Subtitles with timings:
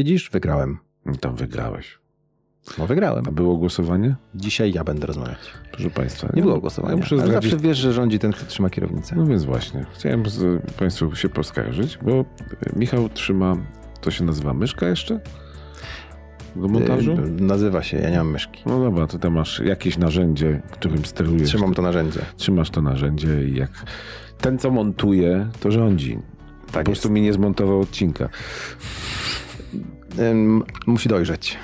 [0.00, 0.78] Widzisz, wygrałem.
[1.06, 1.98] No Tam wygrałeś.
[2.78, 3.24] No wygrałem.
[3.28, 4.14] A było głosowanie?
[4.34, 5.38] Dzisiaj ja będę rozmawiać.
[5.72, 6.28] Proszę Państwa.
[6.34, 6.96] Nie ja- było głosowania.
[6.96, 9.16] Muszę Ale zdradzić, zawsze wiesz, że rządzi ten, kto trzyma kierownicę.
[9.16, 9.86] No więc właśnie.
[9.94, 12.24] Chciałem z Państwu się poskarżyć, bo e,
[12.76, 13.56] Michał trzyma,
[14.00, 15.20] to się nazywa myszka jeszcze?
[16.56, 17.12] Do montażu?
[17.12, 18.62] Y, Nazywa się, ja nie mam myszki.
[18.66, 21.48] No dobra, to tam masz jakieś narzędzie, którym sterujesz.
[21.48, 22.20] Trzymam to narzędzie.
[22.36, 23.70] Trzymasz to narzędzie i jak
[24.40, 26.18] ten, co montuje, to rządzi.
[26.72, 28.28] Tak po prostu mi nie zmontował odcinka.
[30.18, 31.56] Ym, musi dojrzeć.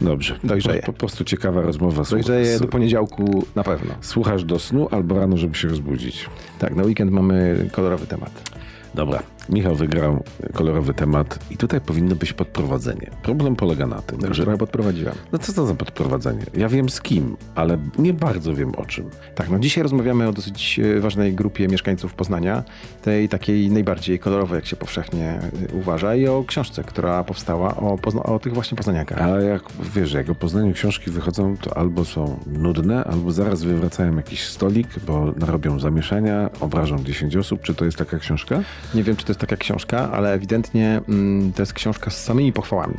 [0.00, 0.38] Dobrze.
[0.44, 0.80] Dojrzeje.
[0.80, 2.02] Po, po prostu ciekawa rozmowa.
[2.10, 3.94] Dojrzeje do poniedziałku na pewno.
[4.00, 6.26] Słuchasz do snu albo rano, żeby się rozbudzić.
[6.58, 8.50] Tak, na weekend mamy kolorowy temat.
[8.94, 9.22] Dobra.
[9.48, 10.22] Michał wygrał
[10.54, 13.10] kolorowy temat i tutaj powinno być podprowadzenie.
[13.22, 14.42] Problem polega na tym, Już że...
[14.42, 15.14] trochę podprowadziłem.
[15.32, 16.42] No co to za podprowadzenie?
[16.56, 19.10] Ja wiem z kim, ale nie bardzo wiem o czym.
[19.34, 22.62] Tak, no dzisiaj rozmawiamy o dosyć e, ważnej grupie mieszkańców Poznania,
[23.02, 25.40] tej takiej najbardziej kolorowej, jak się powszechnie
[25.70, 29.22] e, uważa, i o książce, która powstała o, Pozna- o tych właśnie poznaniakach.
[29.22, 29.62] Ale jak
[29.94, 34.88] wiesz, jak o Poznaniu książki wychodzą, to albo są nudne, albo zaraz wywracają jakiś stolik,
[35.06, 37.62] bo narobią zamieszania, obrażą 10 osób.
[37.62, 38.60] Czy to jest taka książka?
[38.94, 42.52] Nie wiem, czy to jest taka książka, ale ewidentnie mm, to jest książka z samymi
[42.52, 42.94] pochwałami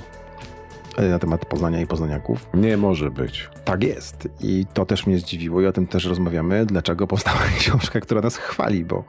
[0.98, 2.50] e, na temat Poznania i poznaniaków.
[2.54, 3.50] Nie może być.
[3.66, 4.28] Tak jest.
[4.42, 8.38] I to też mnie zdziwiło i o tym też rozmawiamy, dlaczego powstała książka, która nas
[8.38, 9.04] chwali, bo,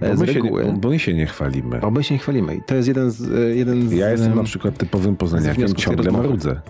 [0.00, 0.64] e, Bo z my, się, reguły...
[0.64, 1.80] nie- bo my się nie chwalimy.
[1.80, 2.54] Bo my się nie chwalimy.
[2.56, 3.22] I to jest jeden z...
[3.32, 6.60] e, Jeden z Ja jestem na przykład typowym poznaniakiem, ciągle marudzę.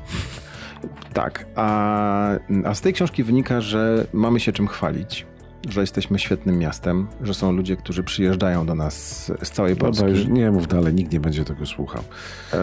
[1.12, 2.30] Tak, a,
[2.64, 5.26] a z tej książki wynika, że mamy się czym chwalić,
[5.68, 10.04] że jesteśmy świetnym miastem, że są ludzie, którzy przyjeżdżają do nas z całej Polski.
[10.04, 12.02] Dobra, już nie mów dalej, nikt nie będzie tego słuchał.
[12.52, 12.56] E,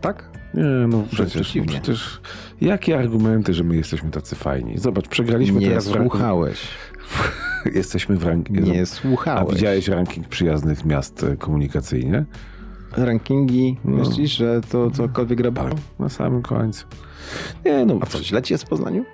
[0.00, 0.24] tak?
[0.54, 1.72] Nie, no przecież, przeciwnie.
[1.72, 2.20] przecież
[2.60, 4.78] jakie argumenty, że my jesteśmy tacy fajni?
[4.78, 6.60] Zobacz, przegraliśmy Nie teraz ranking- słuchałeś.
[7.74, 8.70] Jesteśmy w rankingu.
[8.70, 9.54] Nie A słuchałeś.
[9.54, 12.24] widziałeś ranking przyjaznych miast e, komunikacyjnie?
[12.96, 13.76] rankingi?
[13.84, 13.96] No.
[13.96, 15.68] Myślisz, że to cokolwiek grabało?
[15.68, 16.86] Tak, na samym końcu.
[17.64, 19.04] Nie, no, A co, źle ci jest w Poznaniu?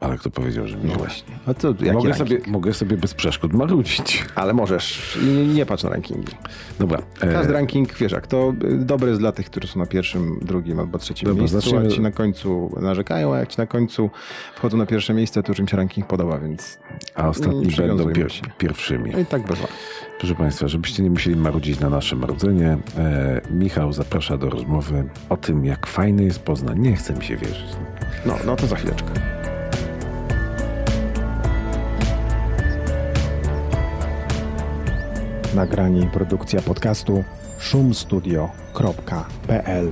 [0.00, 0.96] Ale kto powiedział, że No nie?
[0.96, 1.34] właśnie.
[1.46, 2.16] A co, jaki mogę, ranking?
[2.16, 4.24] sobie, mogę sobie bez przeszkód marudzić.
[4.34, 5.18] Ale możesz.
[5.22, 6.32] Nie, nie patrz na rankingi.
[6.78, 6.98] Dobra.
[7.20, 10.38] e, Każdy ranking, wiesz jak, to y, dobry jest dla tych, którzy są na pierwszym,
[10.42, 13.66] drugim albo trzecim Dobra, miejscu, zaczniemy- a ci na końcu narzekają, a jak ci na
[13.66, 14.10] końcu
[14.54, 16.78] wchodzą na pierwsze miejsce, to już im się ranking podoba, więc
[17.14, 18.42] a ostatni będą pier się.
[18.58, 19.10] pierwszymi.
[19.10, 19.66] no i tak bywa.
[20.18, 25.36] Proszę Państwa, żebyście nie musieli marudzić na nasze marudzenie, e, Michał zaprasza do rozmowy o
[25.36, 26.78] tym, jak fajny jest Poznań.
[26.78, 27.64] Nie chce mi się wierzyć.
[28.26, 29.39] No, no to za chwileczkę.
[35.54, 37.24] Nagranie i produkcja podcastu
[37.58, 39.90] szumstudio.pl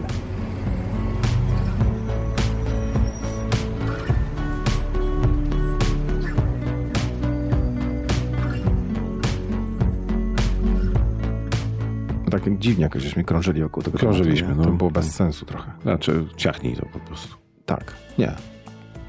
[12.30, 14.70] Tak dziwnie jakoś żeśmy krążyli wokół tego Krążyliśmy, tematu, no.
[14.70, 15.70] To było bez sensu trochę.
[15.82, 17.36] Znaczy, ciachnij to po prostu.
[17.66, 17.94] Tak.
[18.18, 18.32] Nie.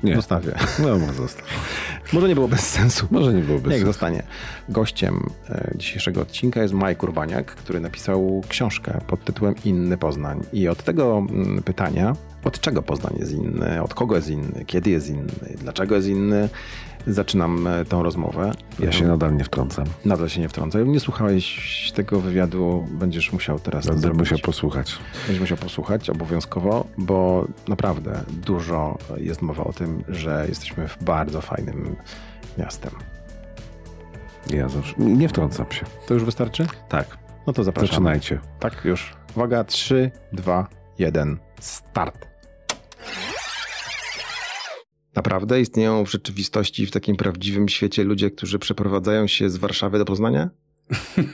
[0.04, 0.16] Nie.
[0.16, 0.56] Zostawię.
[0.80, 1.46] No, może zostaw.
[2.14, 3.08] Może nie było bez sensu.
[3.12, 3.86] Może nie byłoby Niech sensu.
[3.88, 4.24] zostanie.
[4.70, 10.44] Gościem e, dzisiejszego odcinka jest Mike Urbaniak, który napisał książkę pod tytułem Inny Poznań.
[10.53, 14.90] I od tego mm, pytania, od czego Poznań jest inny, od kogo jest inny, kiedy
[14.90, 16.50] jest inny, dlaczego jest inny,
[17.14, 18.52] zaczynam e, tą rozmowę.
[18.80, 19.86] Ja się nadal nie wtrącam.
[20.06, 20.86] Nadal się nie wtrącę.
[20.86, 24.97] Nie słuchałeś tego wywiadu, będziesz musiał teraz Będę musiał posłuchać.
[25.25, 31.42] Będziesz musiał posłuchać obowiązkowo, bo naprawdę dużo jest mowa o tym, że jesteśmy w bardzo
[31.42, 31.96] fajnym
[32.58, 32.92] miastem.
[34.50, 34.96] Ja zawsze...
[34.97, 35.86] Nie wtrącam się.
[36.08, 36.68] To już wystarczy?
[36.90, 37.18] Tak.
[37.47, 37.91] No to zapraszamy.
[37.91, 38.40] Zaczynajcie.
[38.59, 39.14] Tak, już.
[39.36, 40.68] Uwaga, 3, 2,
[41.00, 42.28] 1, start.
[45.19, 50.06] Naprawdę istnieją w rzeczywistości, w takim prawdziwym świecie ludzie, którzy przeprowadzają się z Warszawy do
[50.06, 50.50] Poznania?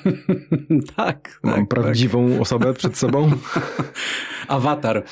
[0.95, 3.31] tak, Mam tak, prawdziwą osobę przed sobą?
[3.53, 3.93] tak.
[4.47, 5.03] Awatar.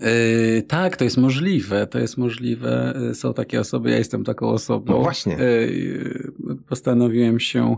[0.00, 2.94] Yy, tak, to jest możliwe, to jest możliwe.
[3.08, 4.92] Yy, Są takie osoby, ja jestem taką osobą.
[4.92, 5.32] No właśnie.
[5.34, 6.32] Yy,
[6.68, 7.76] postanowiłem się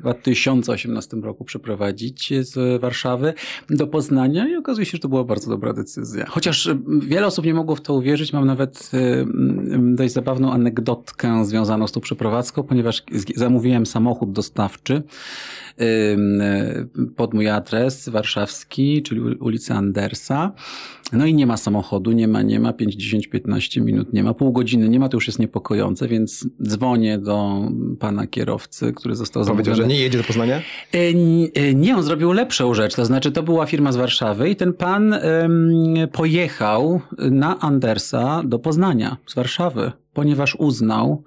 [0.00, 3.34] 2018 roku przeprowadzić z Warszawy
[3.70, 6.26] do Poznania i okazuje się, że to była bardzo dobra decyzja.
[6.28, 11.44] Chociaż yy, wiele osób nie mogło w to uwierzyć, mam nawet yy, dość zabawną anegdotkę
[11.44, 13.02] związaną z tą przeprowadzką, ponieważ
[13.36, 15.02] zamówiłem samochód dostawczy
[15.80, 16.16] y,
[17.16, 20.52] pod mój adres warszawski, czyli u- ulica Andersa.
[21.12, 24.34] No i nie ma samochodu, nie ma, nie ma, 5, 10, 15 minut, nie ma,
[24.34, 27.60] pół godziny nie ma, to już jest niepokojące, więc dzwonię do
[28.00, 29.94] pana kierowcy, który został Powiedział, że zamówiony.
[29.94, 30.56] nie jedzie do Poznania?
[30.56, 32.94] E, n- e, Nie, on zrobił lepszą rzecz.
[32.94, 35.20] To znaczy, to była firma z Warszawy i ten pan em,
[36.12, 41.22] pojechał na Andersa do Poznania z Warszawy, ponieważ uznał,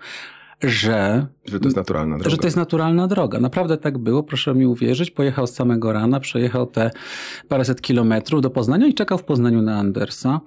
[0.62, 2.30] że Że to jest naturalna droga.
[2.30, 3.40] Że to jest naturalna droga.
[3.40, 5.12] Naprawdę tak było, proszę mi uwierzyć.
[5.12, 6.92] Pojechał z samego rana, przejechał te
[7.48, 10.40] paręset kilometrów do Poznania i czekał w Poznaniu na Andersa.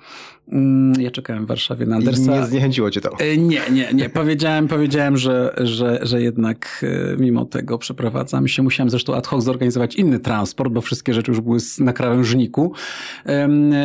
[0.52, 2.36] Mm, ja czekałem w Warszawie na Andersa.
[2.36, 3.10] I nie zniechęciło cię to?
[3.18, 4.08] E, nie, nie, nie.
[4.08, 8.62] Powiedziałem, powiedziałem że, że, że jednak e, mimo tego przeprowadzam się.
[8.62, 12.72] Musiałem zresztą ad hoc zorganizować inny transport, bo wszystkie rzeczy już były na krawężniku.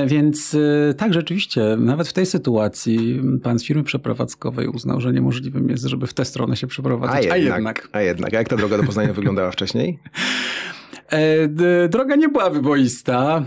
[0.08, 0.58] Więc
[0.90, 5.84] e, tak, rzeczywiście, nawet w tej sytuacji pan z firmy przeprowadzkowej uznał, że niemożliwym jest,
[5.84, 6.68] żeby w tę stronę się
[7.08, 7.32] przeprowadzać.
[7.32, 7.54] A jednak.
[7.54, 7.90] A jednak.
[7.92, 8.34] A, jednak.
[8.34, 10.00] a jak ta droga do Poznania wyglądała wcześniej?
[11.90, 13.46] Droga nie była wyboista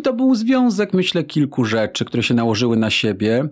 [0.00, 3.48] to był związek, myślę, kilku rzeczy, które się nałożyły na siebie.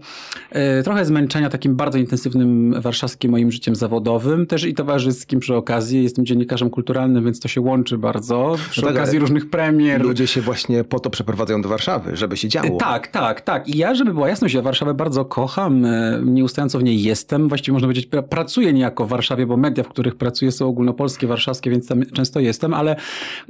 [0.51, 6.03] E, trochę zmęczenia takim bardzo intensywnym warszawskim moim życiem zawodowym, też i towarzyskim przy okazji.
[6.03, 10.03] Jestem dziennikarzem kulturalnym, więc to się łączy bardzo przy no tak, okazji różnych premier.
[10.03, 12.79] Ludzie się właśnie po to przeprowadzają do Warszawy, żeby się działo.
[12.79, 13.69] Tak, tak, tak.
[13.69, 17.49] I ja, żeby była jasność, ja Warszawę bardzo kocham, e, nieustająco w niej jestem.
[17.49, 21.71] Właściwie można powiedzieć, pracuję niejako w Warszawie, bo media, w których pracuję są ogólnopolskie, warszawskie,
[21.71, 22.97] więc tam często jestem, ale,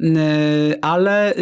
[0.00, 1.34] e, ale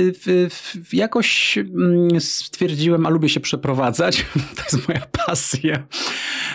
[0.93, 4.27] jakoś Mm, stwierdziłem, a lubię się przeprowadzać.
[4.57, 5.87] To jest moja pasja,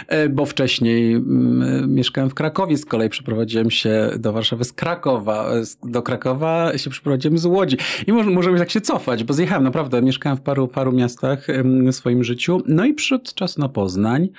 [0.07, 5.51] e, bo wcześniej mm, mieszkałem w Krakowie, z kolei przeprowadziłem się do Warszawy z Krakowa.
[5.83, 7.77] Do Krakowa się przeprowadziłem z Łodzi.
[8.07, 11.47] I może, możemy tak się cofać, bo zjechałem naprawdę, mieszkałem w paru, paru miastach
[11.91, 12.61] w swoim życiu.
[12.67, 14.29] No i przyszedł czas na Poznań.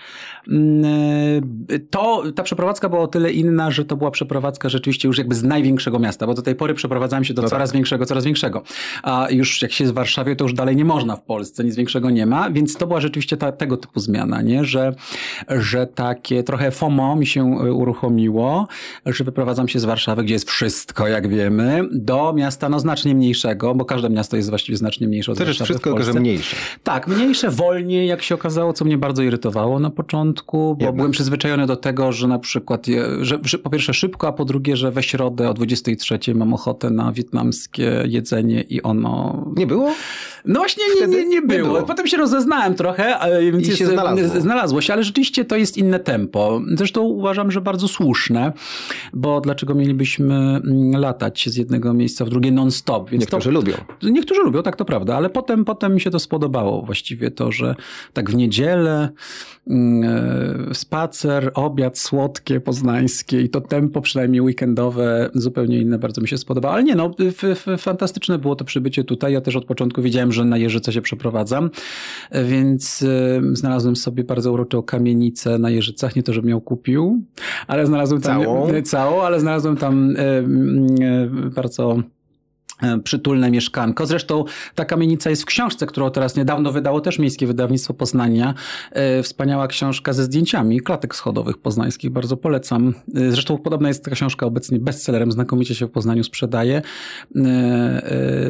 [0.49, 0.85] Mm,
[1.71, 5.35] e, to, ta przeprowadzka była o tyle inna, że to była przeprowadzka rzeczywiście już jakby
[5.35, 7.75] z największego miasta, bo do tej pory przeprowadzałem się do no coraz tak.
[7.75, 8.63] większego, coraz większego.
[9.03, 12.11] A już jak się w Warszawie, to już dalej nie można w Polsce, nic większego
[12.11, 14.65] nie ma, więc to była rzeczywiście ta, tego typu zmiana, nie?
[14.65, 14.95] Że,
[15.49, 18.69] że takie trochę FOMO mi się e, uruchomiło,
[19.07, 23.75] że wyprowadzam się z Warszawy, gdzie jest wszystko, jak wiemy, do miasta no znacznie mniejszego,
[23.75, 26.57] bo każde miasto jest właściwie znacznie mniejsze od Też Warszawy wszystko, tylko że mniejsze.
[26.83, 30.97] Tak, mniejsze, wolniej, jak się okazało, co mnie bardzo irytowało na początku, bo Jednak.
[30.97, 32.87] byłem przyzwyczajony do tego, że na przykład,
[33.21, 36.91] że, że po pierwsze szybko, a po drugie, że we środę o 23 mam ochotę
[36.91, 39.45] na wietnamskie jedzenie i ono...
[39.57, 39.93] Nie było?
[40.45, 41.69] No właśnie nie, nie, nie, było.
[41.69, 41.83] było.
[41.83, 43.19] Potem się rozeznałem trochę,
[43.53, 44.41] więc I jest, się znalazło.
[44.41, 46.61] znalazło się, ale rzeczywiście to jest inne tempo.
[46.75, 48.53] Zresztą uważam, że bardzo słuszne,
[49.13, 53.11] bo dlaczego mielibyśmy mm, latać z jednego miejsca w drugie non-stop?
[53.11, 53.75] Więc niektórzy to, lubią.
[54.03, 57.75] Niektórzy lubią, tak to prawda, ale potem, potem mi się to spodobało właściwie to, że
[58.13, 59.09] tak w niedzielę
[59.67, 60.05] mm,
[60.71, 66.39] e, spacer, obiad słodkie, poznańskie i to tempo przynajmniej weekendowe zupełnie inne bardzo mi się
[66.39, 66.75] spodobało.
[66.75, 67.11] Ale nie, no
[67.79, 69.33] fantastyczne było to przybycie tutaj.
[69.33, 71.71] Ja też od początku wiedziałem, że na Jeżyce się przeprowadzam,
[72.45, 73.05] więc
[73.53, 77.23] znalazłem sobie bardzo uroczą kamienicę na Jeżycach, nie to, żebym ją kupił,
[77.67, 80.15] ale znalazłem tam całą, całą ale znalazłem tam
[81.55, 82.18] bardzo E,
[83.05, 84.07] przytulne mieszkanko.
[84.07, 84.45] Zresztą
[84.75, 88.55] ta kamienica jest w książce, którą teraz niedawno wydało też Miejskie Wydawnictwo Poznania.
[88.93, 92.95] E, wspaniała książka ze zdjęciami klatek schodowych poznańskich, bardzo polecam.
[93.15, 96.83] E, zresztą podobna jest ta książka obecnie bestsellerem, znakomicie się w Poznaniu sprzedaje.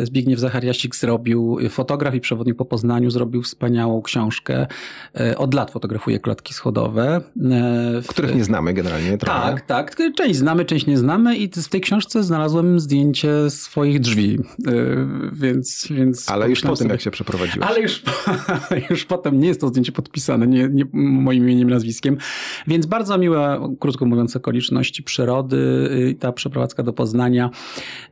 [0.03, 4.67] Zbigniew Zachariasik zrobił, fotograf i przewodnik po Poznaniu, zrobił wspaniałą książkę.
[5.37, 7.21] Od lat fotografuje klatki schodowe.
[8.09, 9.19] Których nie znamy generalnie.
[9.19, 9.41] Trochę.
[9.41, 9.97] Tak, tak.
[10.17, 14.39] Część znamy, część nie znamy i w tej książce znalazłem zdjęcie swoich drzwi drzwi,
[14.69, 15.89] y, więc...
[15.91, 17.69] więc ale już po tym, jak się przeprowadziłeś.
[17.69, 18.03] Ale już,
[18.91, 22.17] już potem nie jest to zdjęcie podpisane nie, nie moim imieniem, nazwiskiem,
[22.67, 25.57] więc bardzo miłe, krótko mówiąc, okoliczności przyrody,
[26.11, 27.51] y, ta przeprowadzka do Poznania,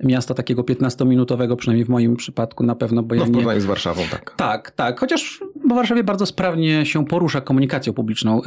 [0.05, 3.65] miasta takiego 15-minutowego, przynajmniej w moim przypadku na pewno, bo no, ja w porównaniu z
[3.65, 4.35] Warszawą, tak.
[4.37, 8.41] Tak, tak, chociaż w Warszawie bardzo sprawnie się porusza komunikacją publiczną.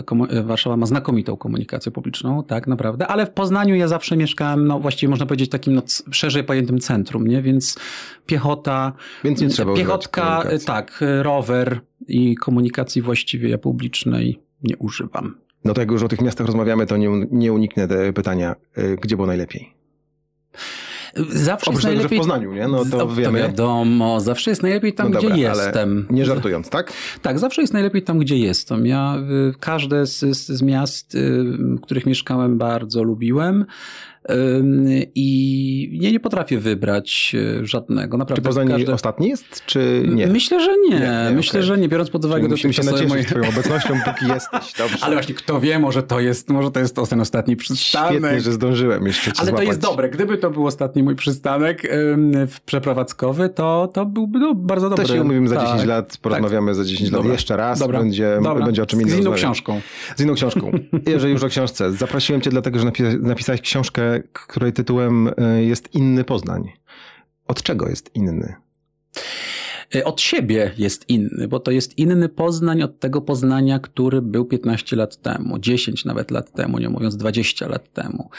[0.44, 5.10] Warszawa ma znakomitą komunikację publiczną, tak naprawdę, ale w Poznaniu ja zawsze mieszkałem, no właściwie
[5.10, 7.42] można powiedzieć takim no, szerzej pojętym centrum, nie?
[7.50, 7.80] Więc
[8.26, 15.36] piechota, Więc nie trzeba piechotka, tak, rower i komunikacji właściwie publicznej nie używam.
[15.66, 18.56] No to jak już o tych miastach rozmawiamy, to nie, nie uniknę te pytania.
[18.78, 19.74] Y, gdzie było najlepiej?
[21.30, 22.10] Zawsze Oprócz jest najlepiej...
[22.10, 22.68] tego, w Poznaniu, nie?
[22.68, 23.40] No to, to wiemy.
[23.40, 26.08] wiadomo, zawsze jest najlepiej tam, no dobra, gdzie jestem.
[26.10, 26.94] Nie żartując, tak?
[27.22, 28.86] Tak, zawsze jest najlepiej tam, gdzie jestem.
[28.86, 29.18] Ja
[29.50, 31.44] y, każde z, z miast, y,
[31.78, 33.66] w których mieszkałem, bardzo lubiłem.
[35.16, 38.18] I nie, nie potrafię wybrać e, żadnego.
[38.18, 38.94] Naprawdę, czy Poznań każde...
[38.94, 40.28] ostatni jest, czy nie?
[40.28, 41.00] Myślę, że nie.
[41.00, 41.64] nie, Myślę, okay.
[41.64, 42.42] że nie, biorąc pod uwagę...
[42.42, 43.24] Czyli musimy się nacieszyć moje...
[43.24, 44.74] twoją obecnością, póki jesteś.
[44.78, 44.98] Dobrze.
[45.02, 48.20] Ale właśnie kto wie, może to jest, może to jest ten ostatni przystanek.
[48.20, 49.66] Świetnie, że zdążyłem jeszcze Ale złapać.
[49.66, 50.10] to jest dobre.
[50.10, 51.88] Gdyby to był ostatni mój przystanek
[52.66, 55.06] przeprowadzkowy, to, to byłby no, bardzo dobry.
[55.06, 55.66] To się umówimy za tak.
[55.66, 56.76] 10 lat, porozmawiamy tak.
[56.76, 57.80] za 10 lat jeszcze raz.
[57.80, 58.00] Dobra.
[58.00, 58.66] Będzie, Dobra.
[58.66, 59.82] będzie o czym innym Z inną książką.
[60.16, 60.72] Z inną książką.
[61.08, 61.92] Jeżeli już o książce.
[61.92, 66.72] Zaprosiłem cię dlatego, że napisałeś książkę, której tytułem e, jest inny Poznań.
[67.48, 68.56] Od czego jest inny?
[69.96, 74.46] Y, od siebie jest inny, bo to jest inny Poznań od tego Poznania, który był
[74.46, 78.30] 15 lat temu, 10 nawet lat temu, nie mówiąc 20 lat temu.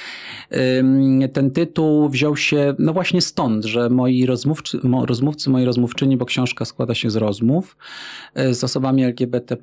[1.32, 6.64] Ten tytuł wziął się, no właśnie stąd, że moi rozmówcy, rozmówcy, moi rozmówczyni, bo książka
[6.64, 7.76] składa się z rozmów
[8.38, 9.56] y, z osobami LGBT+,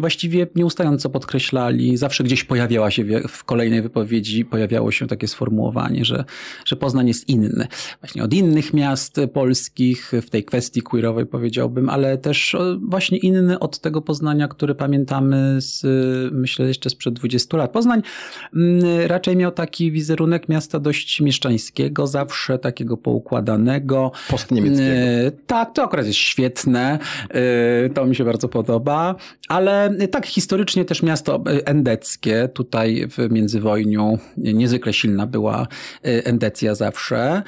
[0.00, 6.24] właściwie nieustająco podkreślali, zawsze gdzieś pojawiała się w kolejnej wypowiedzi, pojawiało się takie sformułowanie, że,
[6.64, 7.66] że Poznań jest inny.
[8.00, 13.78] Właśnie od innych miast polskich w tej kwestii queerowej powiedziałbym, ale też właśnie inny od
[13.78, 15.82] tego Poznania, który pamiętamy z,
[16.32, 17.70] myślę, jeszcze sprzed 20 lat.
[17.70, 18.02] Poznań
[18.54, 24.12] mm, raczej miał taki wizerunek miasta dość mieszczańskiego, zawsze takiego poukładanego.
[24.30, 24.90] Postniemieckiego.
[24.90, 26.98] E, tak, to akurat jest świetne.
[27.30, 29.14] E, to mi się bardzo podoba.
[29.48, 35.66] Ale tak, historycznie też miasto endeckie, tutaj w międzywojniu niezwykle silna była
[36.04, 37.42] e, endecja zawsze.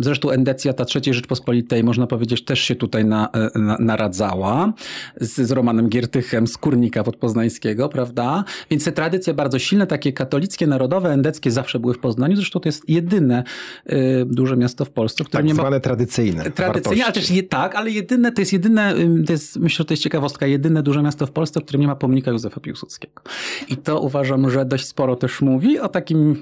[0.00, 4.72] Zresztą endecja ta trzeciej Rzeczpospolitej, można powiedzieć, też się tutaj na, na, naradzała
[5.20, 8.44] z, z Romanem Giertychem z Kurnika Podpoznańskiego, prawda?
[8.70, 12.36] Więc te tradycje bardzo silne, takie katolickie, narodowe, endeckie zawsze były w Poznaniu.
[12.36, 13.44] Zresztą to jest jedyne
[13.92, 15.62] y, duże miasto w Polsce, które tak nie ma...
[15.62, 16.50] zwane tradycyjne.
[16.50, 18.94] Tradycyjne, ale też je, tak, ale jedyne, to jest jedyne,
[19.26, 21.86] to jest, myślę, że to jest ciekawostka, jedyne duże miasto w Polsce, w którym nie
[21.86, 23.22] ma pomnika Józefa Piłsudskiego.
[23.68, 26.36] I to uważam, że dość sporo też mówi o takim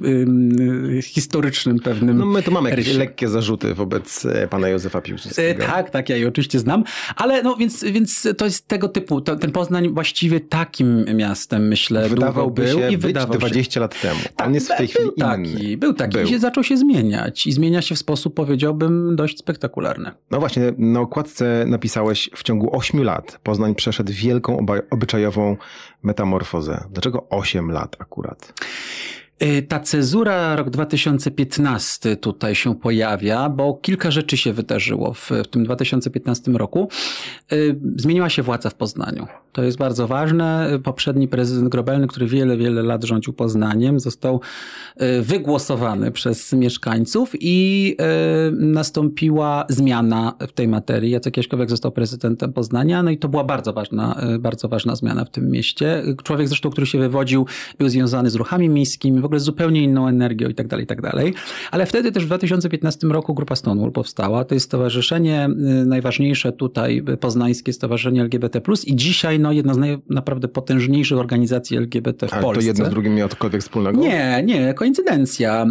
[0.99, 5.64] y, historycznym pewnym No my tu mamy jakieś lekkie zarzuty wobec e, pana Józefa Piłsudskiego.
[5.64, 6.85] E, tak, tak, ja je oczywiście znam,
[7.17, 12.09] ale no więc, więc to jest tego typu, to, ten Poznań właściwie takim miastem, myślę,
[12.09, 13.81] wydawał był się i wydawał 20 się.
[13.81, 14.21] lat temu.
[14.37, 15.76] Tak, On jest w tej chwili taki, inny.
[15.76, 16.26] Był taki był.
[16.26, 20.11] i się zaczął się zmieniać i zmienia się w sposób, powiedziałbym, dość spektakularny.
[20.31, 25.57] No właśnie, na okładce napisałeś w ciągu 8 lat Poznań przeszedł wielką obyczajową
[26.02, 26.85] metamorfozę.
[26.90, 28.52] Dlaczego 8 lat akurat?
[29.42, 35.47] Y, ta cezura rok 2015 tutaj się pojawia, bo kilka rzeczy się wydarzyło w, w
[35.47, 36.88] tym 2015 roku.
[37.52, 39.26] Y, zmieniła się władza w Poznaniu.
[39.52, 40.78] To jest bardzo ważne.
[40.85, 44.40] Poprzedni prezydent Grobelny, który wiele, wiele lat rządził Poznaniem, został
[45.02, 47.97] y, wygłosowany przez mieszkańców i
[48.52, 51.11] nastąpiła zmiana w tej materii.
[51.11, 55.30] Jacek Jaśkowiak został prezydentem Poznania, no i to była bardzo ważna, bardzo ważna zmiana w
[55.30, 56.02] tym mieście.
[56.25, 57.47] Człowiek zresztą, który się wywodził,
[57.78, 61.02] był związany z ruchami miejskimi, ogóle z zupełnie inną energią i tak dalej, i tak
[61.02, 61.34] dalej.
[61.70, 64.44] Ale wtedy też w 2015 roku grupa Stonewall powstała.
[64.44, 65.49] To jest stowarzyszenie
[65.82, 68.60] y, najważniejsze tutaj, poznańskie stowarzyszenie LGBT+.
[68.87, 72.60] I dzisiaj no, jedna z naj, naprawdę potężniejszych organizacji LGBT w Ale Polsce.
[72.60, 74.00] to jedno z drugim miało cokolwiek wspólnego?
[74.00, 75.66] Nie, nie, koincydencja.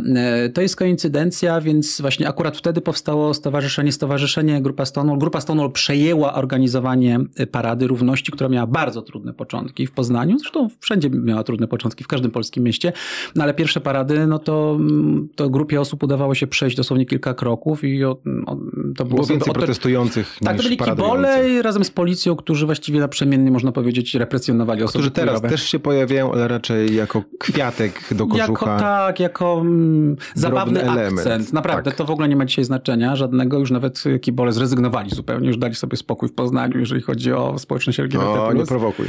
[0.46, 5.20] Y, to jest koincydencja, więc właśnie akurat wtedy powstało stowarzyszenie, stowarzyszenie Grupa Stonewall.
[5.20, 10.40] Grupa Stonewall przejęła organizowanie y, Parady Równości, która miała bardzo trudne początki w Poznaniu.
[10.40, 12.94] Zresztą wszędzie miała trudne początki, w każdym polskim mieście.
[13.36, 17.34] No ale pierwsze parady, no to, mm, to grupie osób udawało się przejść dosłownie kilka
[17.34, 18.12] kroków i o,
[18.46, 18.56] o,
[18.96, 23.52] to było, było więcej protestujących Tak, to byli kibole razem z policją, którzy właściwie naprzemiennie,
[23.52, 28.46] można powiedzieć, represjonowali osoby Którzy teraz też się pojawiają, ale raczej jako kwiatek do kożucha.
[28.52, 31.20] Jako, tak, jako mm, zabawny element.
[31.20, 31.54] akcent.
[31.54, 31.98] Naprawdę, tak.
[31.98, 33.60] to w ogóle nie ma dzisiaj znaczenia żadnego.
[33.60, 38.00] Już nawet kibole zrezygnowali zupełnie, już dali sobie spokój w Poznaniu, jeżeli chodzi o społeczność
[38.00, 38.26] LGBT+.
[38.26, 39.06] No, nie prowokuj.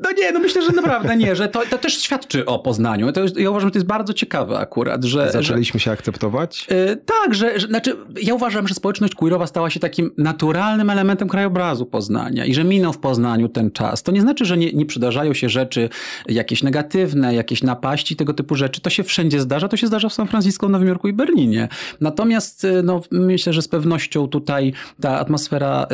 [0.00, 3.12] No nie, no myślę, że naprawdę nie, że to, to też świadczy o Poznaniu.
[3.12, 5.30] To ja uważam, że to jest bardzo ciekawe akurat, że...
[5.32, 6.66] Zaczęliśmy że, się akceptować?
[6.70, 11.28] Yy, tak, że, że, znaczy ja uważam, że społeczność queerowa stała się takim naturalnym elementem
[11.28, 14.02] krajobrazu Poznania i że minął w Poznaniu ten czas.
[14.02, 15.88] To nie znaczy, że nie, nie przydarzają się rzeczy
[16.28, 18.80] jakieś negatywne, jakieś napaści, tego typu rzeczy.
[18.80, 21.68] To się wszędzie zdarza, to się zdarza w San Francisco, Nowym Jorku i Berlinie.
[22.00, 25.86] Natomiast y, no, myślę, że z pewnością tutaj ta atmosfera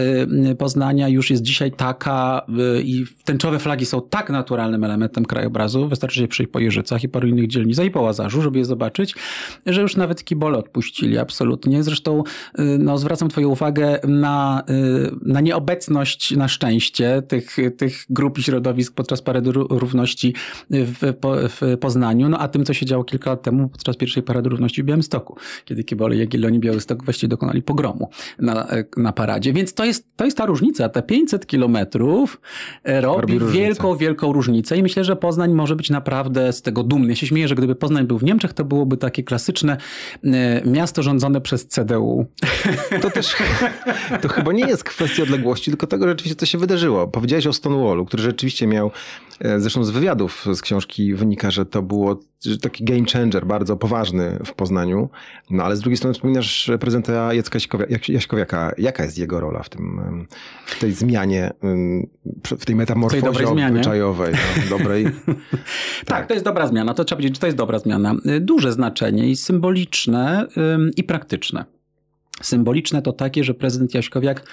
[0.50, 2.46] y, Poznania już jest dzisiaj taka
[2.78, 7.08] y, i tęczowe flagi są tak naturalnym elementem krajobrazu, wystarczy się przyjść po Jeżycach i
[7.08, 9.14] paru innych dzielnic, i po Łazarzu, żeby je zobaczyć,
[9.66, 11.82] że już nawet kibole odpuścili absolutnie.
[11.82, 12.22] Zresztą
[12.58, 18.42] y, no, zwracam twoją uwagę na, y, na nieobecność, na szczęście tych, tych grup i
[18.42, 20.34] środowisk podczas Parady Równości
[20.70, 21.14] w,
[21.48, 24.82] w Poznaniu, no a tym, co się działo kilka lat temu podczas pierwszej Parady Równości
[24.82, 29.52] w Białymstoku, kiedy kibole Jagiellonii Białystok właściwie dokonali pogromu na, na paradzie.
[29.52, 30.88] Więc to jest, to jest ta różnica.
[30.88, 32.40] Te 500 kilometrów
[32.84, 36.82] e, robi, robi wielką, wielką różnicę i myślę, że Poznań może być naprawdę z tego
[36.82, 37.08] dumny.
[37.08, 39.76] Ja się śmieję, że gdyby Poznań był w Niemczech, to byłoby takie klasyczne
[40.24, 42.26] e, miasto rządzone przez CDU.
[43.02, 43.36] To też
[44.22, 47.08] to chyba nie jest kwestia odległości, tylko tego rzeczywiście, co się wydarzyło.
[47.08, 48.90] Powiedziałeś o Stonewallu, który rzeczywiście miał,
[49.40, 52.20] e, zresztą z wywiadów z książki wynika, że to było
[52.60, 55.08] taki game changer, bardzo poważny w Poznaniu.
[55.50, 57.58] No ale z drugiej strony wspominasz prezydenta Jacka
[58.08, 58.72] Jaśkowiaka.
[58.78, 60.26] Jaka jest jego rola w, tym,
[60.66, 61.50] w tej zmianie,
[62.58, 64.32] w tej metamorfozie obyczajowej?
[64.32, 65.04] No, dobrej.
[65.04, 66.06] tak.
[66.06, 66.94] tak, to jest dobra zmiana.
[66.94, 68.14] To trzeba powiedzieć, że to jest dobra zmiana.
[68.40, 70.46] Duże znaczenie i symboliczne
[70.96, 71.64] i praktyczne.
[72.42, 74.46] Symboliczne to takie, że prezydent Jaśkowiak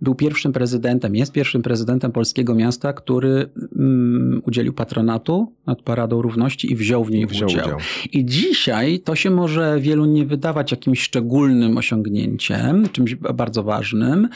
[0.00, 6.72] był pierwszym prezydentem, jest pierwszym prezydentem polskiego miasta, który mm, udzielił patronatu nad Paradą Równości
[6.72, 7.66] i wziął w niej Wziął udział.
[7.66, 7.78] udział.
[8.12, 14.28] I dzisiaj to się może wielu nie wydawać jakimś szczególnym osiągnięciem, czymś bardzo ważnym,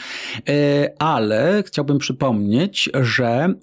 [0.49, 3.53] e, ale chciałbym przypomnieć, że e,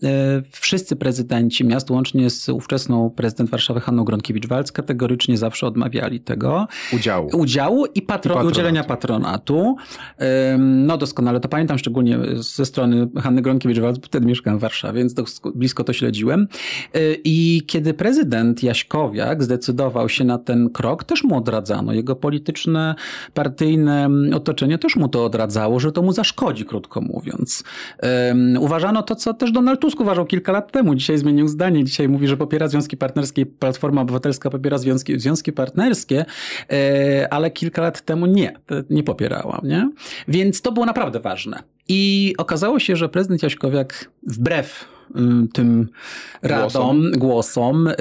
[0.50, 7.28] wszyscy prezydenci miast, łącznie z ówczesną prezydent Warszawy Hanną Gronkiewicz-Walc, kategorycznie zawsze odmawiali tego Udziału.
[7.36, 8.46] udziału i, patro- I patronatu.
[8.48, 9.29] udzielenia patronatu.
[10.54, 14.98] Ym, No doskonale to pamiętam, szczególnie ze strony Hanny Gronkiewicz, bo wtedy mieszkałem w Warszawie,
[14.98, 16.48] więc dosk- blisko to śledziłem.
[16.96, 21.92] Y, I kiedy prezydent Jaśkowiak zdecydował się na ten krok, też mu odradzano.
[21.92, 22.94] Jego polityczne,
[23.34, 27.64] partyjne otoczenie też mu to odradzało, że to mu zaszkodzi, krótko mówiąc.
[28.58, 30.94] Uważano to, co też Donald Tusk uważał kilka lat temu.
[30.94, 31.84] Dzisiaj zmienił zdanie.
[31.84, 33.46] Dzisiaj mówi, że popiera związki partnerskie.
[33.46, 36.24] Platforma Obywatelska popiera związki, związki partnerskie,
[36.72, 38.54] e, ale kilka lat temu nie, e,
[38.90, 39.60] nie popierała.
[39.62, 39.90] Nie?
[40.28, 41.62] Więc to było naprawdę ważne.
[41.88, 45.20] I okazało się, że prezydent Jaśkowiak wbrew y,
[45.52, 45.88] tym
[46.42, 47.94] radom, głosom, y,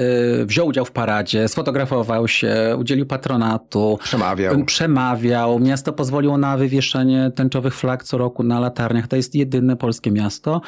[0.46, 4.64] wziął udział w paradzie, sfotografował się, udzielił patronatu, Przemawiał.
[4.64, 5.58] przemawiał.
[5.60, 9.08] Miasto pozwoliło na wywieszenie tęczowych flag co roku na latarniach.
[9.08, 10.60] To jest jedyne polskie miasto,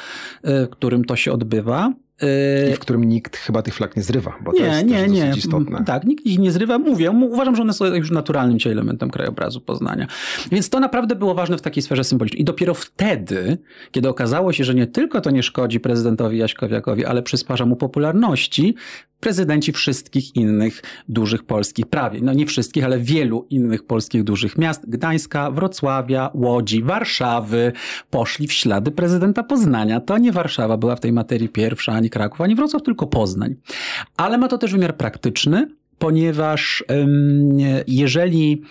[0.44, 1.92] y, w którym to się odbywa.
[2.22, 5.08] Y, I w którym nikt chyba tych flag nie zrywa, bo to nie, jest nie,
[5.08, 5.32] nie.
[5.36, 5.84] istotne.
[5.86, 6.78] Tak, nikt ich nie zrywa.
[6.78, 10.06] Mówię, uważam, że one są już naturalnym dzisiaj elementem krajobrazu Poznania.
[10.50, 12.42] Więc to naprawdę było ważne w takiej sferze symbolicznej.
[12.42, 13.58] I dopiero wtedy,
[13.90, 18.74] kiedy okazało się, że nie tylko to nie szkodzi prezydentowi Jaśkowiakowi, ale przysparza mu popularności,
[19.22, 24.90] prezydenci wszystkich innych dużych polskich, prawie, no nie wszystkich, ale wielu innych polskich dużych miast,
[24.90, 27.72] Gdańska, Wrocławia, Łodzi, Warszawy,
[28.10, 30.00] poszli w ślady prezydenta Poznania.
[30.00, 33.54] To nie Warszawa była w tej materii pierwsza, ani Kraków, ani Wrocław, tylko Poznań.
[34.16, 38.62] Ale ma to też wymiar praktyczny, ponieważ em, jeżeli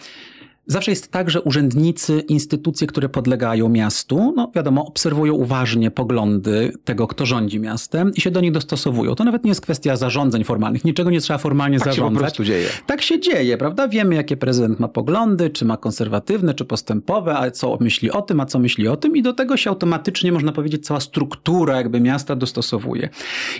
[0.67, 7.07] Zawsze jest tak, że urzędnicy, instytucje, które podlegają miastu, no wiadomo, obserwują uważnie poglądy tego,
[7.07, 9.15] kto rządzi miastem i się do nich dostosowują.
[9.15, 12.21] To nawet nie jest kwestia zarządzeń formalnych, niczego nie trzeba formalnie Tak się po zarządzać.
[12.21, 12.67] prostu dzieje.
[12.85, 13.87] Tak się dzieje, prawda?
[13.87, 18.39] Wiemy, jakie prezydent ma poglądy, czy ma konserwatywne, czy postępowe, a co myśli o tym,
[18.39, 21.99] a co myśli o tym, i do tego się automatycznie, można powiedzieć, cała struktura jakby
[22.01, 23.09] miasta dostosowuje.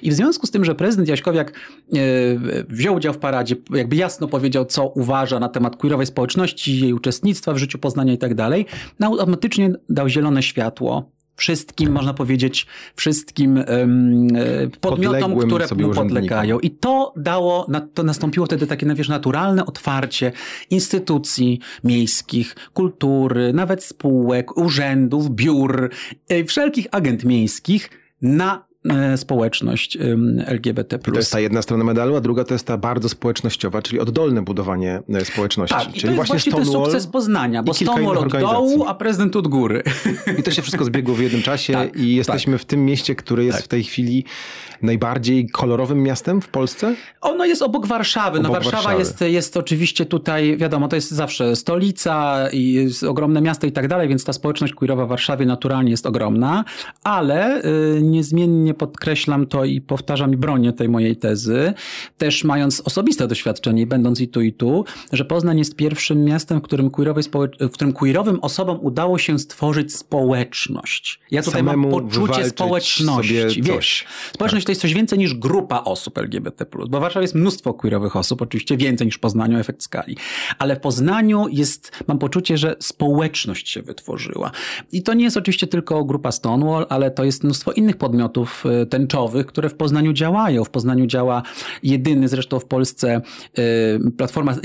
[0.01, 1.51] I w związku z tym, że prezydent Jaśkowiak
[1.93, 1.97] e,
[2.69, 7.53] wziął udział w paradzie, jakby jasno powiedział, co uważa na temat queerowej społeczności, jej uczestnictwa
[7.53, 8.65] w życiu Poznania i tak dalej,
[8.99, 13.63] no, automatycznie dał zielone światło wszystkim, można powiedzieć, wszystkim e,
[14.81, 16.59] podmiotom, Podległym które mu podlegają.
[16.59, 20.31] I to dało, to nastąpiło wtedy takie no, wiesz, naturalne otwarcie
[20.69, 25.89] instytucji miejskich, kultury, nawet spółek, urzędów, biur,
[26.29, 27.89] e, wszelkich agent miejskich
[28.21, 28.70] na
[29.15, 30.99] społeczność em, LGBT+.
[30.99, 34.41] To jest ta jedna strona medalu, a druga to jest ta bardzo społecznościowa, czyli oddolne
[34.41, 35.75] budowanie e, społeczności.
[35.75, 38.93] Tak, i czyli to jest właśnie ten Stonewall sukces Poznania, bo Stonewall od dołu, a
[38.93, 39.83] prezydent od góry.
[40.39, 43.43] I to się wszystko zbiegło w jednym czasie Tak, i jesteśmy w tym mieście, które
[43.43, 43.65] jest Tak.
[43.65, 44.25] w tej chwili
[44.81, 46.95] najbardziej kolorowym miastem w Polsce?
[47.21, 48.39] Ono jest obok Warszawy.
[48.39, 48.99] no Obok Warszawa Warszawy.
[48.99, 54.07] Jest, jest oczywiście tutaj, wiadomo, to jest zawsze stolica i ogromne miasto i tak dalej,
[54.07, 56.65] więc ta społeczność queerowa w Warszawie naturalnie jest ogromna,
[57.03, 61.73] ale y, niezmiennie podkreślam to i powtarzam i bronię tej mojej tezy,
[62.17, 66.59] też mając osobiste doświadczenie, i będąc i tu i tu, że Poznań jest pierwszym miastem,
[66.59, 71.19] w którym, queerowej społecz- w którym queerowym osobom udało się stworzyć społeczność.
[71.31, 73.61] Ja tutaj Samemu mam poczucie społeczności.
[73.61, 74.05] Wiesz.
[74.33, 76.65] Społeczność to jest coś więcej niż grupa osób LGBT+.
[76.89, 80.17] Bo w Warszawie jest mnóstwo queerowych osób, oczywiście więcej niż w Poznaniu, efekt skali.
[80.59, 84.51] Ale w Poznaniu jest, mam poczucie, że społeczność się wytworzyła.
[84.91, 88.85] I to nie jest oczywiście tylko grupa Stonewall, ale to jest mnóstwo innych podmiotów e,
[88.85, 90.63] tęczowych, które w Poznaniu działają.
[90.63, 91.43] W Poznaniu działa
[91.83, 93.21] jedyny zresztą w Polsce
[93.57, 93.61] e,
[94.17, 94.55] platforma,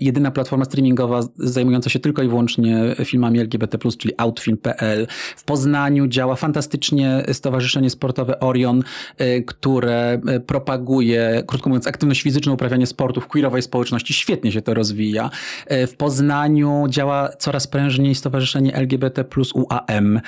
[0.00, 5.06] jedyna, platforma streamingowa zajmująca się tylko i wyłącznie filmami LGBT+, czyli outfilm.pl.
[5.36, 8.82] W Poznaniu działa fantastycznie Stowarzyszenie Sportowe Orion,
[9.18, 14.14] e, które propaguje, krótko mówiąc, aktywność fizyczną, uprawianie sportu w queerowej społeczności.
[14.14, 15.30] Świetnie się to rozwija.
[15.70, 20.20] W Poznaniu działa coraz prężniej Stowarzyszenie LGBT UAM,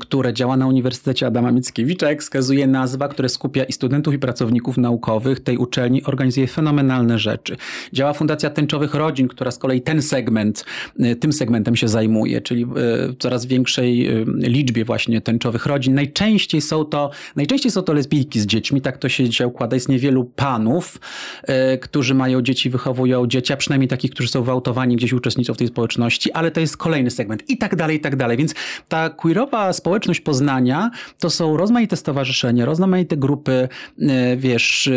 [0.00, 2.10] które działa na Uniwersytecie Adama Mickiewicza,
[2.42, 7.56] jak wskazuje nazwa, które skupia i studentów, i pracowników naukowych tej uczelni, organizuje fenomenalne rzeczy.
[7.92, 10.64] Działa Fundacja Tęczowych Rodzin, która z kolei ten segment,
[11.00, 12.72] e, tym segmentem się zajmuje, czyli w
[13.18, 15.94] coraz większej e, liczbie właśnie tęczowych rodzin.
[15.94, 19.76] Najczęściej są to, najczęściej są to lesbijki z dziećmi, tak to się dzisiaj układa.
[19.76, 21.00] Jest niewielu panów,
[21.80, 25.68] którzy mają dzieci, wychowują dzieci, a przynajmniej takich, którzy są wyautowani, gdzieś uczestniczą w tej
[25.68, 28.36] społeczności, ale to jest kolejny segment i tak dalej, i tak dalej.
[28.36, 28.54] Więc
[28.88, 33.68] ta queerowa społeczność Poznania to są rozmaite stowarzyszenia, stowarzyszenia, rozmaite grupy,
[34.00, 34.90] e, wiesz,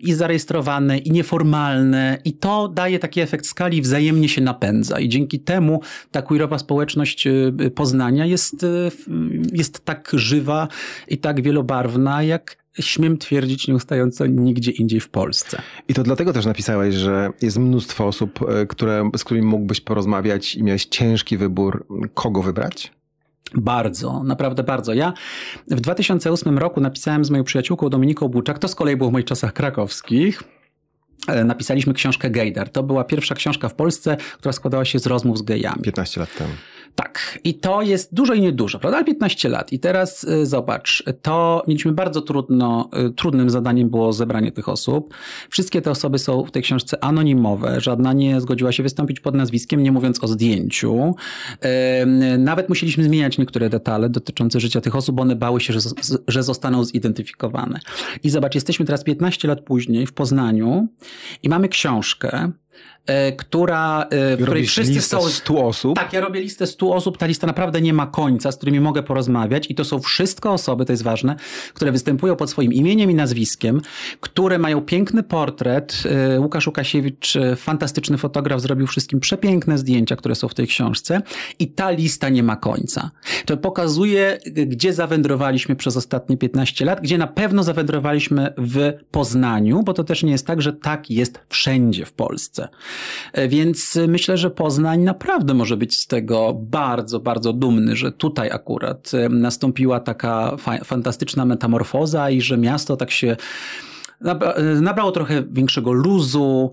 [0.00, 5.00] i zarejestrowane, i nieformalne, i to daje taki efekt skali, wzajemnie się napędza.
[5.00, 5.80] I dzięki temu
[6.10, 7.28] ta queerowa społeczność
[7.74, 8.66] Poznania jest,
[9.52, 10.68] jest tak żywa
[11.08, 15.62] i tak wielobarwna, jak śmiem twierdzić nieustająco nigdzie indziej w Polsce.
[15.88, 20.54] I to dlatego też napisałeś, że jest mnóstwo osób, e, które, z którymi mógłbyś porozmawiać
[20.54, 22.92] i miałeś ciężki wybór, kogo wybrać?
[23.54, 24.94] Bardzo, naprawdę bardzo.
[24.94, 25.12] Ja
[25.70, 29.24] w 2008 roku napisałem z moją przyjaciółką Dominiką Buczak, to z kolei było w moich
[29.24, 30.42] czasach krakowskich,
[31.28, 32.68] e, napisaliśmy książkę Gejdar.
[32.68, 35.82] To była pierwsza książka w Polsce, która składała się z rozmów z gejami.
[35.82, 36.52] 15 lat temu.
[36.96, 39.04] Tak, i to jest dużo i niedużo, prawda?
[39.04, 39.72] 15 lat.
[39.72, 45.14] I teraz y, zobacz, to mieliśmy bardzo trudno, y, trudnym zadaniem było zebranie tych osób.
[45.50, 49.82] Wszystkie te osoby są w tej książce anonimowe, żadna nie zgodziła się wystąpić pod nazwiskiem,
[49.82, 51.14] nie mówiąc o zdjęciu.
[52.38, 55.80] Nawet musieliśmy zmieniać niektóre detale dotyczące życia tych osób, bo one bały się, że,
[56.28, 57.80] że zostaną zidentyfikowane.
[58.24, 60.88] I zobacz, jesteśmy teraz 15 lat później w Poznaniu
[61.42, 62.52] i mamy książkę,
[63.36, 65.28] która, e, w której wszyscy są.
[65.28, 65.96] 100 osób.
[65.96, 67.18] Tak, ja robię listę 100 osób.
[67.18, 70.84] Ta lista naprawdę nie ma końca, z którymi mogę porozmawiać, i to są wszystko osoby,
[70.84, 71.36] to jest ważne,
[71.74, 73.80] które występują pod swoim imieniem i nazwiskiem,
[74.20, 76.02] które mają piękny portret.
[76.34, 81.22] E, Łukasz Łukasiewicz, fantastyczny fotograf, zrobił wszystkim przepiękne zdjęcia, które są w tej książce,
[81.58, 83.10] i ta lista nie ma końca.
[83.44, 89.92] To pokazuje, gdzie zawędrowaliśmy przez ostatnie 15 lat, gdzie na pewno zawędrowaliśmy w Poznaniu, bo
[89.92, 92.65] to też nie jest tak, że tak jest wszędzie w Polsce.
[93.32, 98.50] E, więc myślę, że Poznań naprawdę może być z tego bardzo, bardzo dumny, że tutaj
[98.50, 103.36] akurat e, nastąpiła taka fa fantastyczna metamorfoza i że miasto tak się
[104.80, 106.70] nabrało trochę większego luzu,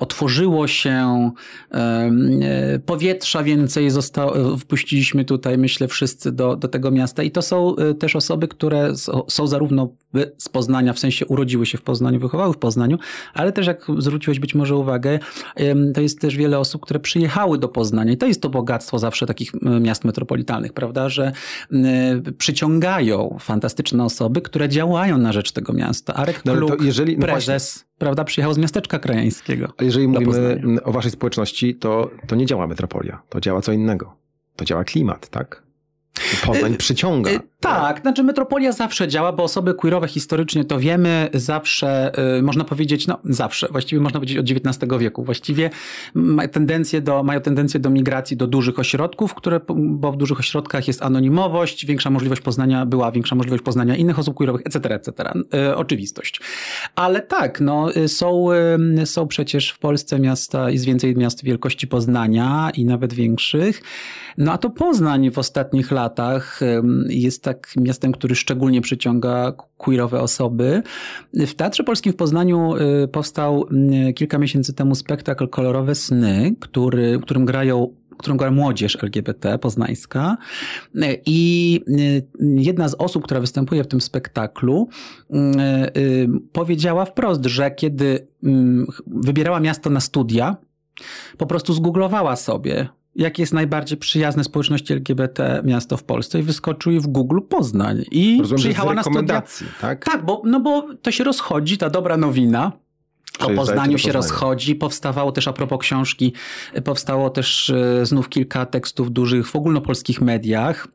[0.00, 1.30] otworzyło się,
[2.86, 7.22] powietrza więcej zostało, wpuściliśmy tutaj, myślę, wszyscy do, do tego miasta.
[7.22, 8.92] I to są też osoby, które
[9.28, 9.88] są zarówno
[10.38, 12.98] z Poznania, w sensie urodziły się w Poznaniu, wychowały w Poznaniu,
[13.34, 15.18] ale też jak zwróciłeś być może uwagę,
[15.94, 18.12] to jest też wiele osób, które przyjechały do Poznania.
[18.12, 21.32] I to jest to bogactwo zawsze takich miast metropolitalnych, prawda, że
[22.38, 27.72] przyciągają fantastyczne osoby, które działają na rzecz tego miasta, Arek no, Kluk, jeżeli, no prezes,
[27.72, 27.98] właśnie.
[27.98, 29.68] prawda, przyjechał z miasteczka krajańskiego.
[29.76, 30.82] A jeżeli mówimy Poznania.
[30.82, 34.16] o waszej społeczności, to, to nie działa metropolia, to działa co innego.
[34.56, 35.62] To działa klimat, tak?
[36.46, 37.30] Poznań y, przyciąga.
[37.62, 42.64] Y, tak, znaczy metropolia zawsze działa, bo osoby queerowe historycznie to wiemy, zawsze, y, można
[42.64, 45.70] powiedzieć, no zawsze, właściwie można powiedzieć od XIX wieku, właściwie
[46.14, 50.88] mają tendencję do, mają tendencję do migracji do dużych ośrodków, które, bo w dużych ośrodkach
[50.88, 55.32] jest anonimowość, większa możliwość poznania, była większa możliwość poznania innych osób queerowych, etc., etc.,
[55.76, 56.40] oczywistość.
[56.94, 58.48] Ale tak, no są,
[59.04, 63.82] są przecież w Polsce miasta, jest więcej miast wielkości Poznania i nawet większych,
[64.38, 66.60] no a to Poznań w ostatnich latach
[67.08, 70.82] jest tak miastem, który szczególnie przyciąga queerowe osoby.
[71.34, 73.66] W Teatrze Polskim w Poznaniu y, powstał
[74.14, 77.88] kilka miesięcy temu spektakl Kolorowe Sny, który, którym grają
[78.18, 80.36] którą gra młodzież LGBT poznańska.
[81.26, 84.88] I y, jedna z osób, która występuje w tym spektaklu,
[85.30, 88.26] y, powiedziała wprost, że kiedy
[89.06, 90.56] wybierała miasto na studia,
[91.38, 97.00] po prostu zgooglowała sobie jakie jest najbardziej przyjazne społeczności LGBT miasto w Polsce i wyskoczył
[97.00, 98.04] w Google Poznań.
[98.10, 99.42] I Rozumiem, przyjechała na studia.
[99.80, 100.04] tak?
[100.04, 102.72] Tak, bo, no bo to się rozchodzi, ta dobra nowina.
[103.38, 104.74] O Poznaniu się rozchodzi.
[104.74, 106.32] Powstawało też a propos książki,
[106.84, 110.88] powstało też e, znów kilka tekstów dużych w ogólnopolskich mediach.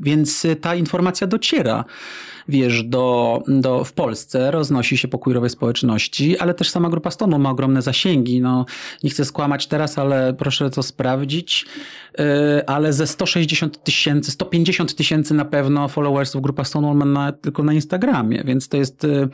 [0.00, 1.84] Więc ta informacja dociera
[2.50, 7.38] wiesz, do, do, w Polsce roznosi się po queerowej społeczności, ale też sama grupa Stonu
[7.38, 8.40] ma ogromne zasięgi.
[8.40, 8.66] No,
[9.04, 11.66] nie chcę skłamać teraz, ale proszę to sprawdzić.
[12.18, 17.62] Yy, ale ze 160 tysięcy, 150 tysięcy na pewno followersów grupa Stonewall ma na, tylko
[17.62, 19.28] na Instagramie, więc to jest, yy,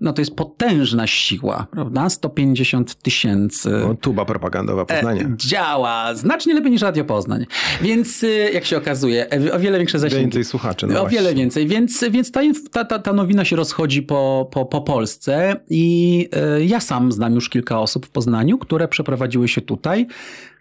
[0.00, 2.10] no to jest potężna siła, prawda?
[2.10, 3.70] 150 tysięcy.
[3.70, 5.22] No, tuba propagandowa Poznania.
[5.22, 7.46] E, działa znacznie lepiej niż Radio Poznań.
[7.82, 10.24] Więc yy, jak się okazuje, e, o wiele większe zasięgi.
[10.24, 10.86] Więcej słuchaczy.
[10.86, 11.18] No o właśnie.
[11.18, 12.42] wiele więcej, więc, więc ta,
[12.72, 16.28] ta, ta, ta nowina się rozchodzi po, po, po Polsce i
[16.66, 20.06] ja sam znam już kilka osób w Poznaniu, które przeprowadziły się tutaj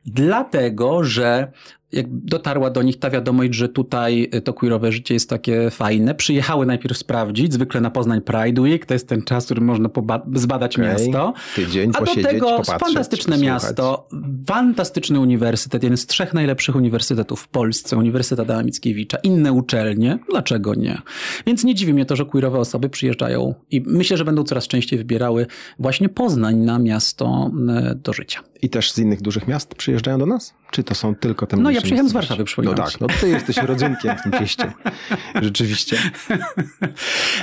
[0.06, 1.51] dlatego że
[1.91, 6.65] jak dotarła do nich ta wiadomość, że tutaj to queerowe życie jest takie fajne, przyjechały
[6.65, 9.89] najpierw sprawdzić, zwykle na Poznań Pride Week, to jest ten czas, w którym można
[10.36, 10.88] zbadać okay.
[10.88, 11.34] miasto.
[11.56, 14.08] Tydzień, A do tego fantastyczne miasto,
[14.47, 20.75] fantastyczny uniwersytet, jeden z trzech najlepszych uniwersytetów w Polsce, Uniwersytet Adama Mickiewicza, inne uczelnie, dlaczego
[20.75, 21.01] nie?
[21.45, 24.99] Więc nie dziwi mnie to, że queerowe osoby przyjeżdżają i myślę, że będą coraz częściej
[24.99, 25.47] wybierały
[25.80, 28.39] właśnie Poznań na miasto e, do życia.
[28.62, 30.54] I też z innych dużych miast przyjeżdżają do nas?
[30.71, 32.13] czy to są tylko te No ja mniejsze przyjechałem z?
[32.13, 34.72] Warszawy, przypominam No tak, no ty jesteś rodzynkiem w tym cieście.
[35.41, 35.98] Rzeczywiście.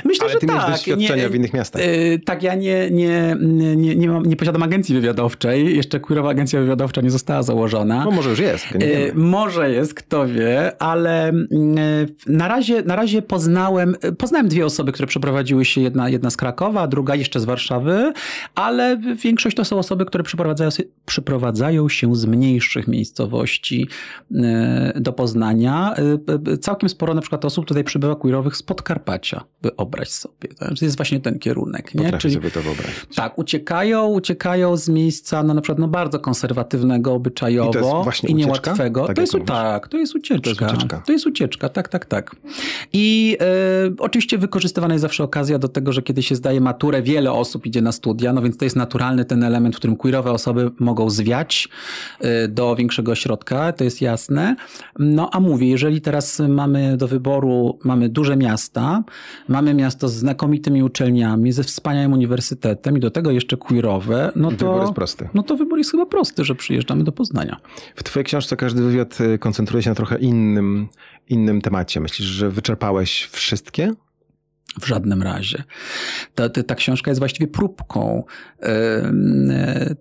[0.05, 0.55] Myślę, Ale że ty tak.
[0.55, 1.81] miałeś doświadczenia w innych miastach.
[1.81, 3.35] Yy, tak, ja nie, nie,
[3.75, 5.75] nie, nie, mam, nie posiadam agencji wywiadowczej.
[5.75, 8.05] Jeszcze queerowa agencja wywiadowcza nie została założona.
[8.05, 9.13] No może już jest, nie Yy.
[9.15, 15.07] Może jest, kto wie, ale yy, na razie, na razie poznałem, poznałem dwie osoby, które
[15.07, 18.13] przeprowadziły się, jedna, jedna z Krakowa, druga jeszcze z Warszawy,
[18.55, 23.87] ale większość to są osoby, które przyprowadzają się, przyprowadzają się z mniejszych miejscowości
[24.95, 25.95] do Poznania.
[25.97, 30.49] Yy, yy, Całkiem sporo na przykład osób tutaj przybywa queerowych z Podkarpacia, wyobraź sobie.
[30.57, 31.95] To jest właśnie ten kierunek.
[31.95, 32.03] Nie?
[32.03, 33.15] Potrafię sobie to wyobrazić.
[33.15, 39.07] Tak, uciekają, uciekają z miejsca no, na przykład no, bardzo konserwatywnego obyczajowo I i niełatwego.
[39.07, 40.43] Tak to, jest, tak, to jest ucieczka.
[40.43, 41.01] To jest ucieczka.
[41.05, 42.35] To jest ucieczka, tak, tak, tak.
[42.93, 43.45] I e,
[43.99, 47.81] oczywiście wykorzystywana jest zawsze okazja do tego, że kiedy się zdaje maturę, wiele osób idzie
[47.81, 51.69] na studia, no więc to jest naturalny ten element, w którym queerowe osoby mogą zwiać
[52.19, 54.55] e, do większego ośrodka, to jest jasne.
[54.99, 59.03] No a mówię, jeżeli teraz mamy do wyboru, mamy duże miasta,
[59.47, 64.57] mamy miasto z znakomitymi uczelniami, ze wspaniałym uniwersytetem i do tego jeszcze queerowe, no to...
[64.57, 65.29] Wybór jest prosty.
[65.33, 67.57] No to wybór jest chyba prosty, że przyjeżdżamy do Poznania.
[67.95, 70.87] W twojej książce każdy wywiad y, koncentruje się na trochę innym,
[71.29, 71.99] innym temacie.
[71.99, 73.93] Myślisz, że wyczerpałeś wszystkie?
[74.81, 75.63] W żadnym razie.
[76.35, 78.23] Ta, ta, ta książka jest właściwie próbką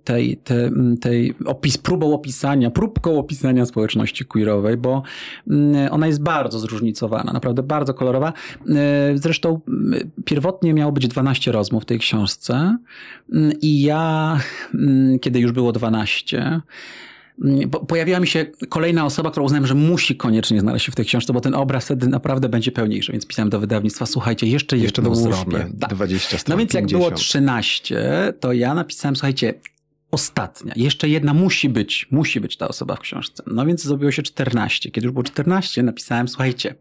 [0.04, 5.02] tej, tej, tej opis, próbą opisania, próbką opisania społeczności queerowej, bo
[5.90, 8.32] ona jest bardzo zróżnicowana, naprawdę bardzo kolorowa.
[9.14, 9.60] Zresztą
[10.24, 12.76] pierwotnie miało być 12 rozmów w tej książce
[13.62, 14.38] i ja,
[15.20, 15.98] kiedy już było 12,
[16.38, 16.62] Mm, po-
[17.88, 21.32] pojawiła mi się kolejna osoba, która uznałem, że musi koniecznie znaleźć się w tej książce,
[21.32, 23.12] bo ten obraz wtedy naprawdę będzie pełniejszy.
[23.12, 25.72] Więc pisałem do wydawnictwa, słuchajcie, jeszcze, Jeszcze jedną dołóżmy zrobię.
[25.80, 25.94] Tak.
[25.94, 27.04] 20 stron, No więc jak 50.
[27.04, 29.54] było 13, to ja napisałem, słuchajcie,
[30.10, 33.42] ostatnia, jeszcze jedna musi być, musi być ta osoba w książce.
[33.46, 34.90] No więc zrobiło się 14.
[34.90, 36.74] Kiedy już było 14, napisałem, słuchajcie,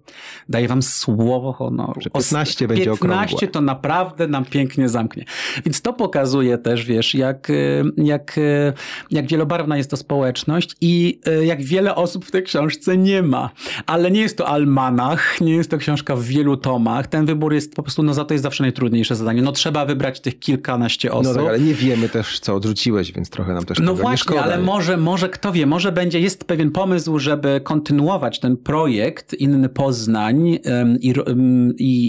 [0.49, 2.01] daję wam słowo honoru.
[2.01, 3.47] Że 15 będzie 15 okrągłe.
[3.47, 5.25] to naprawdę nam pięknie zamknie.
[5.65, 8.73] Więc to pokazuje też, wiesz, jak, y, jak, y,
[9.11, 13.49] jak wielobarwna jest to społeczność i y, jak wiele osób w tej książce nie ma.
[13.85, 17.07] Ale nie jest to almanach, nie jest to książka w wielu tomach.
[17.07, 19.41] Ten wybór jest po prostu, no za to jest zawsze najtrudniejsze zadanie.
[19.41, 21.33] No trzeba wybrać tych kilkanaście osób.
[21.35, 24.57] No tak, ale nie wiemy też, co odrzuciłeś, więc trochę nam też No właśnie, ale
[24.57, 30.59] może, może kto wie, może będzie, jest pewien pomysł, żeby kontynuować ten projekt Inny Poznań
[30.99, 31.13] i,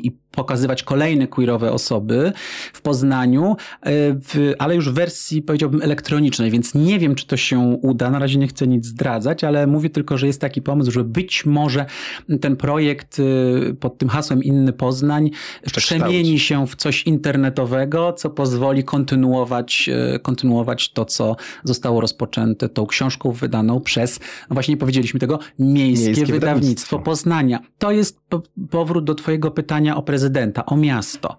[0.06, 2.32] i pokazywać kolejne queerowe osoby
[2.72, 7.36] w Poznaniu, e, w, ale już w wersji powiedziałbym elektronicznej, więc nie wiem, czy to
[7.36, 8.10] się uda.
[8.10, 11.46] Na razie nie chcę nic zdradzać, ale mówię tylko, że jest taki pomysł, że być
[11.46, 11.86] może
[12.40, 15.30] ten projekt e, pod tym hasłem Inny Poznań
[15.76, 22.86] przemieni się w coś internetowego, co pozwoli kontynuować, e, kontynuować to, co zostało rozpoczęte tą
[22.86, 24.20] książką wydaną przez,
[24.50, 26.98] no właśnie nie powiedzieliśmy tego, Miejskie, Miejskie Wydawnictwo.
[26.98, 27.60] Poznania.
[27.78, 31.36] To jest po, powrót do twojego pytania o prezydenta, o miasto.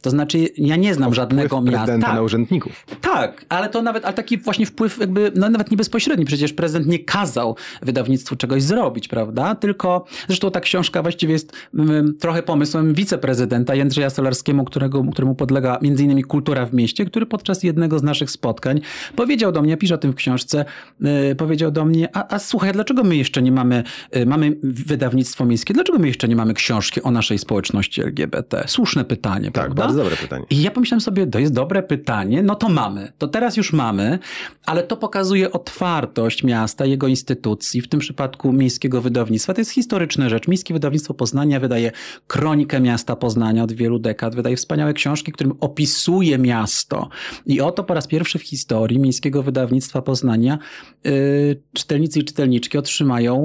[0.00, 1.78] To znaczy, ja nie znam żadnego Wpływ miasta.
[1.84, 2.86] prezydenta Tak, na urzędników.
[3.00, 6.86] tak, ale to nawet, ale taki właśnie wpływ jakby, no nawet nie bezpośredni, przecież prezydent
[6.86, 9.54] nie kazał wydawnictwu czegoś zrobić, prawda?
[9.54, 15.78] Tylko, zresztą ta książka właściwie jest mm, trochę pomysłem wiceprezydenta Jędrzeja Solarskiego, którego, któremu podlega
[15.82, 18.80] między innymi Kultura w mieście, który podczas jednego z naszych spotkań
[19.16, 20.64] powiedział do mnie, pisze o tym w książce,
[21.00, 23.82] yy, powiedział do mnie, a, a słuchaj, dlaczego my jeszcze nie mamy,
[24.14, 28.31] yy, mamy wydawnictwo miejskie, dlaczego my jeszcze nie mamy książki o naszej społeczności LGBT?
[28.66, 29.82] Słuszne pytanie, Tak, prawda?
[29.82, 30.44] bardzo dobre pytanie.
[30.50, 34.18] I ja pomyślałem sobie, to jest dobre pytanie, no to mamy, to teraz już mamy,
[34.66, 39.54] ale to pokazuje otwartość miasta, jego instytucji, w tym przypadku Miejskiego Wydawnictwa.
[39.54, 40.48] To jest historyczna rzecz.
[40.48, 41.92] Miejskie Wydawnictwo Poznania wydaje
[42.26, 47.08] kronikę miasta Poznania od wielu dekad, wydaje wspaniałe książki, którym opisuje miasto.
[47.46, 50.58] I oto po raz pierwszy w historii Miejskiego Wydawnictwa Poznania
[51.06, 53.44] y, czytelnicy i czytelniczki otrzymają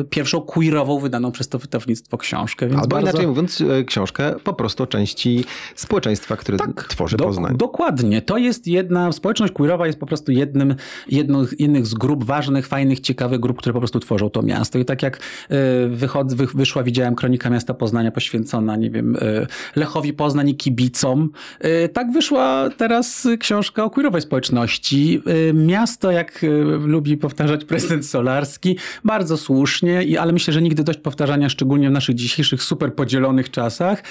[0.00, 2.66] y, pierwszą queerową wydaną przez to wydawnictwo książkę.
[2.66, 3.10] Więc Albo bardzo...
[3.10, 3.84] inaczej mówiąc, e,
[4.14, 7.56] książkę po prostu części społeczeństwa, które tworzy Dok- Poznań.
[7.56, 8.22] Dokładnie.
[8.22, 10.74] To jest jedna, społeczność queerowa jest po prostu jednym,
[11.08, 14.78] jedną, jednych z grup ważnych, fajnych, ciekawych grup, które po prostu tworzą to miasto.
[14.78, 19.46] I tak jak y, wychod, wy, wyszła, widziałem Kronika Miasta Poznania poświęcona, nie wiem, y,
[19.76, 21.30] Lechowi Poznań i kibicom,
[21.64, 25.22] y, tak wyszła teraz książka o queerowej społeczności.
[25.54, 26.44] Miasto, jak
[26.84, 31.92] lubi powtarzać prezydent Solarski, bardzo słusznie, i, ale myślę, że nigdy dość powtarzania, szczególnie w
[31.92, 34.03] naszych dzisiejszych super podzielonych czasach.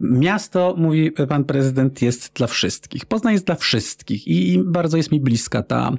[0.00, 3.06] Miasto, mówi pan prezydent, jest dla wszystkich.
[3.06, 5.92] Poznań jest dla wszystkich i bardzo jest mi bliska ta,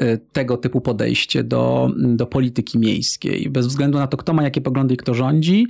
[0.00, 3.50] y, tego typu podejście do, do polityki miejskiej.
[3.50, 5.66] Bez względu na to, kto ma jakie poglądy i kto rządzi,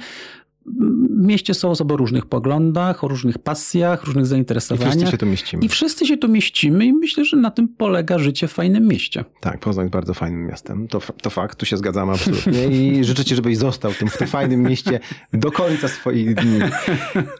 [0.67, 4.93] w mieście są osoby o różnych poglądach, o różnych pasjach, różnych I zainteresowaniach.
[4.93, 5.65] wszyscy się tu mieścimy.
[5.65, 9.25] I wszyscy się tu mieścimy i myślę, że na tym polega życie w fajnym mieście.
[9.41, 10.89] Tak, Poznań jest bardzo fajnym miastem.
[10.89, 14.19] To, to fakt, tu się zgadzamy absolutnie i życzę ci, żebyś został w tym, w
[14.19, 15.01] tym fajnym mieście
[15.33, 16.59] do końca swoich dni.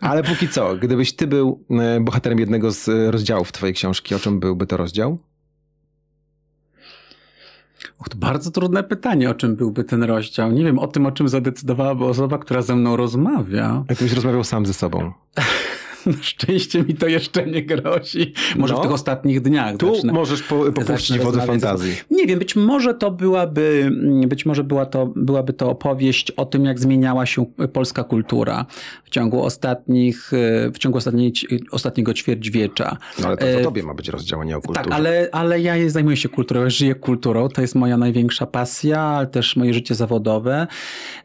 [0.01, 4.19] Ale póki co, gdybyś ty był e, bohaterem jednego z e, rozdziałów twojej książki, o
[4.19, 5.19] czym byłby to rozdział?
[8.09, 10.53] To bardzo trudne pytanie, o czym byłby ten rozdział.
[10.53, 13.85] Nie wiem, o tym, o czym zadecydowałaby osoba, która ze mną rozmawia.
[13.89, 15.13] Jakbyś rozmawiał sam ze sobą.
[16.07, 18.33] Na szczęście mi to jeszcze nie grozi.
[18.57, 18.81] Może No.
[18.81, 19.77] w tych ostatnich dniach.
[19.77, 20.13] Tu zacznę.
[20.13, 21.95] możesz po, popuścić ze fantazji.
[22.11, 23.91] Nie wiem, być może to byłaby,
[24.27, 28.67] być może była to, byłaby to opowieść o tym, jak zmieniała się polska kultura
[29.05, 30.31] w ciągu ostatnich,
[30.75, 30.99] w ciągu
[31.71, 32.97] ostatniego ćwierćwiecza.
[33.21, 34.85] No ale to E, o tobie ma być rozdział, a nie o kulturze.
[34.85, 39.01] Tak, ale, ale ja zajmuję się kulturą, ja żyję kulturą, to jest moja największa pasja,
[39.01, 40.67] ale też moje życie zawodowe,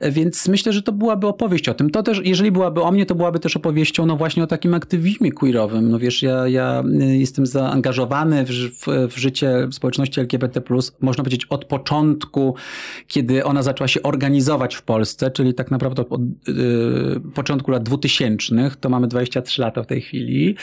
[0.02, 1.90] więc myślę, że to byłaby opowieść o tym.
[1.90, 5.32] To też, jeżeli byłaby o mnie, to byłaby też opowieścią no właśnie o takim aktywizmie
[5.32, 5.92] queerowym.
[5.92, 10.62] No wiesz, ja, ja y, jestem zaangażowany w, w, w życie społeczności LGBT+,
[11.02, 12.56] można powiedzieć od początku,
[13.08, 18.72] kiedy ona zaczęła się organizować w Polsce, czyli tak naprawdę od y, początku lat 2000,
[18.80, 20.56] to mamy 23 lata w tej chwili.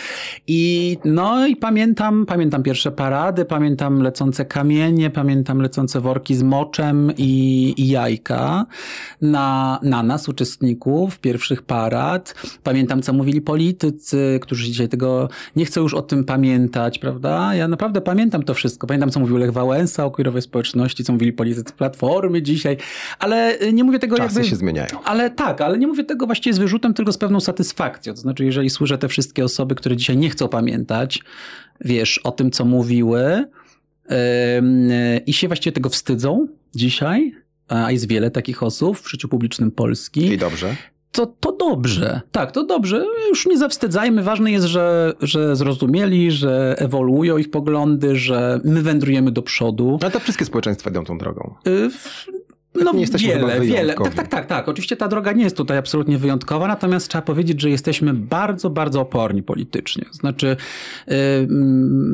[0.47, 7.13] I no i pamiętam, pamiętam pierwsze parady, pamiętam lecące kamienie, pamiętam lecące worki z moczem
[7.19, 8.67] i, i jajka
[9.21, 12.35] na, na nas, uczestników pierwszych parad.
[12.63, 13.92] Pamiętam, co mówili politycy,
[14.41, 17.55] którzy dzisiaj tego nie chcą już o tym pamiętać, prawda?
[17.55, 18.87] Ja naprawdę pamiętam to wszystko.
[18.87, 22.77] Pamiętam, co mówił Lech Wałęsa o queerowej społeczności, co mówili politycy Platformy dzisiaj,
[23.19, 24.51] ale nie mówię tego Czasy jakby...
[24.51, 25.03] się zmieniają.
[25.05, 28.15] Ale tak, ale nie mówię tego właściwie z wyrzutem, tylko z pewną satysfakcją.
[28.15, 31.21] To znaczy, jeżeli słyszę te wszystkie osoby, które dzisiaj nie chcą pamiętać,
[31.81, 34.91] wiesz, o tym, co mówiły ym,
[35.27, 37.35] i się właściwie tego wstydzą dzisiaj,
[37.69, 40.77] a jest wiele takich osób w życiu publicznym Polski, I dobrze.
[41.13, 42.21] To, to dobrze.
[42.33, 43.07] Tak, to dobrze.
[43.29, 44.23] Już nie zawstydzajmy.
[44.23, 49.99] Ważne jest, że, że zrozumieli, że ewoluują ich poglądy, że my wędrujemy do przodu.
[50.03, 51.55] Ale to wszystkie społeczeństwa idą tą drogą.
[51.67, 51.91] Y,
[52.75, 53.95] No jesteśmy chyba wiele, wiele.
[53.95, 54.69] Tak, tak, tak, tak.
[54.69, 59.01] Oczywiście ta droga nie jest tutaj absolutnie wyjątkowa, natomiast trzeba powiedzieć, że jesteśmy bardzo, bardzo
[59.01, 60.05] oporni politycznie.
[60.13, 60.57] Znaczy,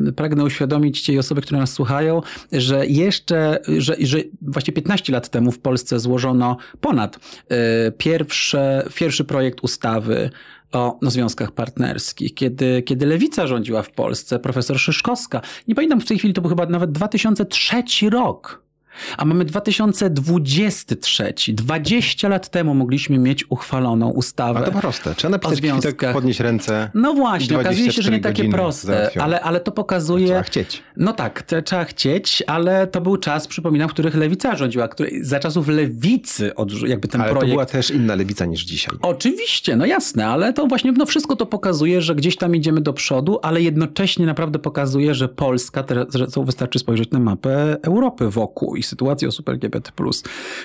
[0.05, 5.29] yy, pragnę uświadomić ci osoby, które nas słuchają, że jeszcze, że, że właśnie 15 lat
[5.29, 7.19] temu w Polsce złożono ponad
[7.49, 7.57] yy,
[7.97, 10.29] pierwsze, pierwszy projekt ustawy
[10.71, 15.41] o no, związkach partnerskich, kiedy, kiedy lewica rządziła w Polsce, profesor Szyszkowska.
[15.67, 18.68] Nie pamiętam w tej chwili, to był chyba nawet 2003 rok.
[19.17, 21.33] A mamy 2023.
[21.53, 24.71] 20 lat temu mogliśmy mieć uchwaloną A ustawę.
[24.71, 25.15] to proste.
[25.15, 26.91] Trzeba napisać kwitek, podnieść ręce.
[26.93, 30.25] No właśnie, okazuje się, że nie 24 takie proste, ale, ale to pokazuje.
[30.27, 30.83] Trzeba chcieć.
[30.97, 35.39] No tak, trzeba chcieć, ale to był czas, przypominam, w których lewica rządziła, który, za
[35.39, 37.49] czasów lewicy odrzu- jakby ten Ale projekt.
[37.49, 38.97] to była też inna lewica niż dzisiaj.
[39.01, 42.93] Oczywiście, no jasne, ale to właśnie, no wszystko to pokazuje, że gdzieś tam idziemy do
[42.93, 46.07] przodu, ale jednocześnie naprawdę pokazuje, że Polska, teraz
[46.45, 49.91] wystarczy spojrzeć na mapę Europy wokół i sytuację osób LGBT+.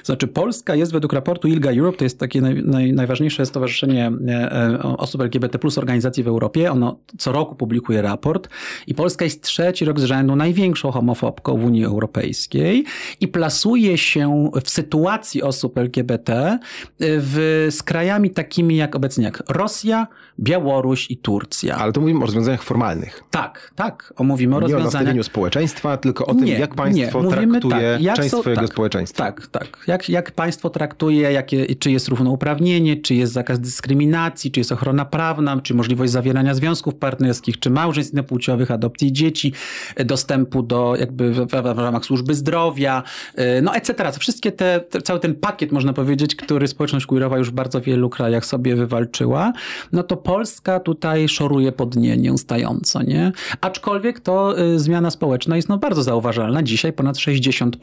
[0.05, 4.53] Znaczy Polska jest według raportu ILGA Europe, to jest takie naj, naj, najważniejsze stowarzyszenie e,
[4.53, 8.49] e, osób LGBT+, organizacji w Europie, ono co roku publikuje raport
[8.87, 12.85] i Polska jest trzeci rok z rzędu największą homofobką w Unii Europejskiej
[13.21, 16.59] i plasuje się w sytuacji osób LGBT
[17.01, 20.07] w, z krajami takimi jak obecnie jak Rosja,
[20.41, 21.77] Białoruś i Turcja.
[21.77, 23.23] Ale to mówimy o rozwiązaniach formalnych.
[23.31, 24.93] Tak, tak, o Nie o rozwiązaniach.
[24.93, 28.41] nastawieniu społeczeństwa, tylko o tym, Nie, jak państwo nie, mówimy traktuje tak, jak część są-
[28.41, 29.25] swojego tak, społeczeństwa.
[29.25, 29.69] Tak, tak.
[29.87, 35.05] Jak, jak państwo traktuje, jakie, czy jest równouprawnienie, czy jest zakaz dyskryminacji, czy jest ochrona
[35.05, 39.53] prawna, czy możliwość zawierania związków partnerskich, czy małżeństw płciowych, adopcji dzieci,
[39.97, 43.03] e, dostępu do jakby w, w, w ramach służby zdrowia,
[43.35, 44.13] e, no etc.
[44.19, 48.11] Wszystkie te, te, cały ten pakiet, można powiedzieć, który społeczność queerowa już w bardzo wielu
[48.11, 49.53] krajach sobie wywalczyła,
[49.93, 53.33] no to Polska tutaj szoruje po dnie nieustająco, nie?
[53.61, 56.63] Aczkolwiek to y, zmiana społeczna jest no bardzo zauważalna.
[56.63, 57.77] Dzisiaj ponad 60%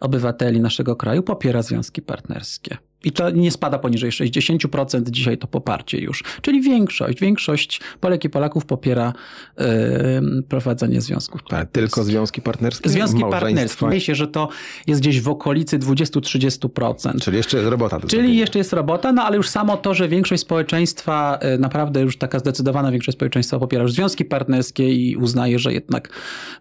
[0.00, 2.76] obywateli naszego kraju popiera związki partnerskie.
[3.06, 6.24] I to nie spada poniżej 60%, dzisiaj to poparcie już.
[6.42, 9.12] Czyli większość, większość Polek i Polaków popiera
[9.60, 11.72] y, prowadzenie związków partnerskich.
[11.72, 12.90] tylko związki partnerskie?
[12.90, 13.86] Związki partnerskie.
[13.86, 14.48] Wydaje się, że to
[14.86, 17.20] jest gdzieś w okolicy 20-30%.
[17.20, 20.42] Czyli jeszcze jest robota Czyli jeszcze jest robota, no ale już samo to, że większość
[20.42, 25.72] społeczeństwa, y, naprawdę już taka zdecydowana większość społeczeństwa popiera już związki partnerskie i uznaje, że
[25.72, 26.08] jednak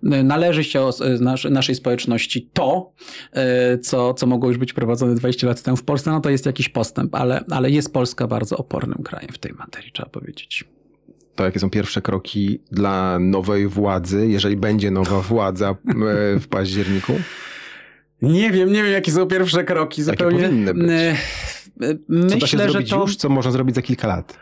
[0.03, 2.91] y, należy się o, nasz, naszej społeczności to,
[3.81, 6.69] co, co mogło już być prowadzone 20 lat temu w Polsce, no to jest jakiś
[6.69, 10.63] postęp, ale, ale jest Polska bardzo opornym krajem w tej materii, trzeba powiedzieć.
[11.35, 15.75] To jakie są pierwsze kroki dla nowej władzy, jeżeli będzie nowa władza e,
[16.39, 17.13] w październiku?
[18.21, 20.01] Nie wiem, nie wiem, jakie są pierwsze kroki.
[20.01, 20.47] Jakie Zupełnie.
[20.47, 20.89] powinny być?
[20.89, 21.15] E,
[22.09, 23.01] myślę, co da się że zrobić to...
[23.01, 24.39] już, co można zrobić za kilka lat?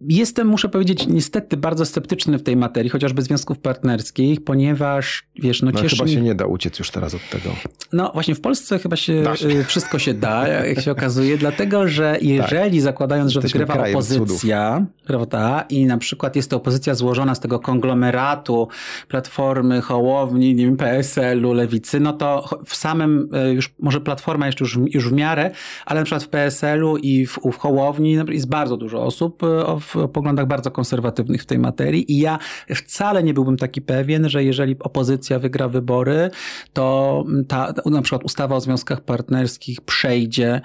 [0.00, 5.70] Jestem, muszę powiedzieć, niestety bardzo sceptyczny w tej materii, chociażby związków partnerskich, ponieważ, wiesz, no,
[5.74, 5.96] no cieszy...
[5.96, 7.50] chyba się nie da uciec już teraz od tego.
[7.92, 9.24] No właśnie, w Polsce chyba się.
[9.42, 12.82] Y, wszystko się da, jak się okazuje, dlatego, że jeżeli tak.
[12.82, 17.58] zakładając, że Jesteśmy wygrywa opozycja, prawda, i na przykład jest to opozycja złożona z tego
[17.58, 18.68] konglomeratu
[19.08, 24.64] Platformy, Hołowni, nie wiem, PSL-u, Lewicy, no to w samym, y, już może Platforma jeszcze
[24.64, 25.50] już, już w miarę,
[25.86, 29.46] ale na przykład w PSL-u i w, w Hołowni jest bardzo dużo osób y,
[29.94, 32.38] w poglądach bardzo konserwatywnych w tej materii i ja
[32.74, 36.30] wcale nie byłbym taki pewien, że jeżeli opozycja wygra wybory,
[36.72, 40.60] to ta, na przykład ustawa o związkach partnerskich przejdzie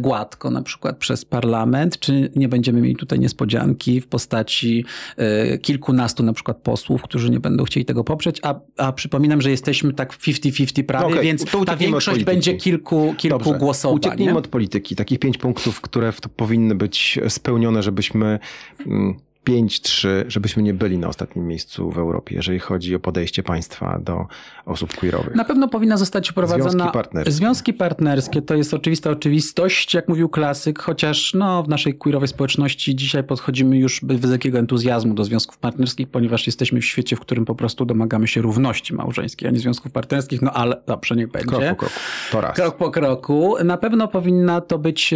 [0.00, 4.84] gładko, na przykład przez parlament, czy nie będziemy mieli tutaj niespodzianki w postaci
[5.16, 9.50] e, kilkunastu na przykład posłów, którzy nie będą chcieli tego poprzeć, a, a przypominam, że
[9.50, 13.58] jesteśmy tak 50-50 prawie, okay, więc ta większość będzie kilku, kilku Dobrze.
[13.58, 13.96] głosowań.
[13.96, 14.96] Ucieknijmy od polityki.
[14.96, 18.38] Takich pięć punktów, które powinny być spełnione, żebyśmy
[18.84, 19.16] 嗯。
[19.48, 24.26] 5-3, żebyśmy nie byli na ostatnim miejscu w Europie, jeżeli chodzi o podejście państwa do
[24.66, 25.34] osób queerowych.
[25.34, 26.70] Na pewno powinna zostać wprowadzona...
[26.70, 27.32] Związki partnerskie.
[27.32, 32.96] Związki partnerskie to jest oczywista oczywistość, jak mówił klasyk, chociaż no, w naszej queerowej społeczności
[32.96, 37.44] dzisiaj podchodzimy już bez wielkiego entuzjazmu do związków partnerskich, ponieważ jesteśmy w świecie, w którym
[37.44, 41.48] po prostu domagamy się równości małżeńskiej, a nie związków partnerskich, no ale dobrze, niech będzie.
[41.48, 41.94] Krok po kroku.
[42.32, 42.56] To raz.
[42.56, 43.54] Krok po kroku.
[43.64, 45.14] Na pewno powinna to być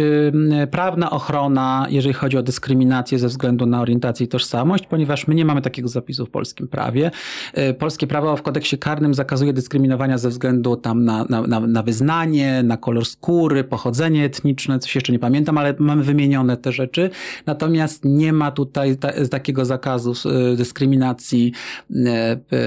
[0.71, 5.45] prawna ochrona, jeżeli chodzi o dyskryminację ze względu na orientację i tożsamość, ponieważ my nie
[5.45, 7.11] mamy takiego zapisu w polskim prawie.
[7.57, 11.83] Y, polskie prawo w kodeksie karnym zakazuje dyskryminowania ze względu tam na, na, na, na
[11.83, 17.09] wyznanie, na kolor skóry, pochodzenie etniczne, coś jeszcze nie pamiętam, ale mamy wymienione te rzeczy.
[17.45, 20.13] Natomiast nie ma tutaj ta, takiego zakazu
[20.53, 21.51] y, dyskryminacji,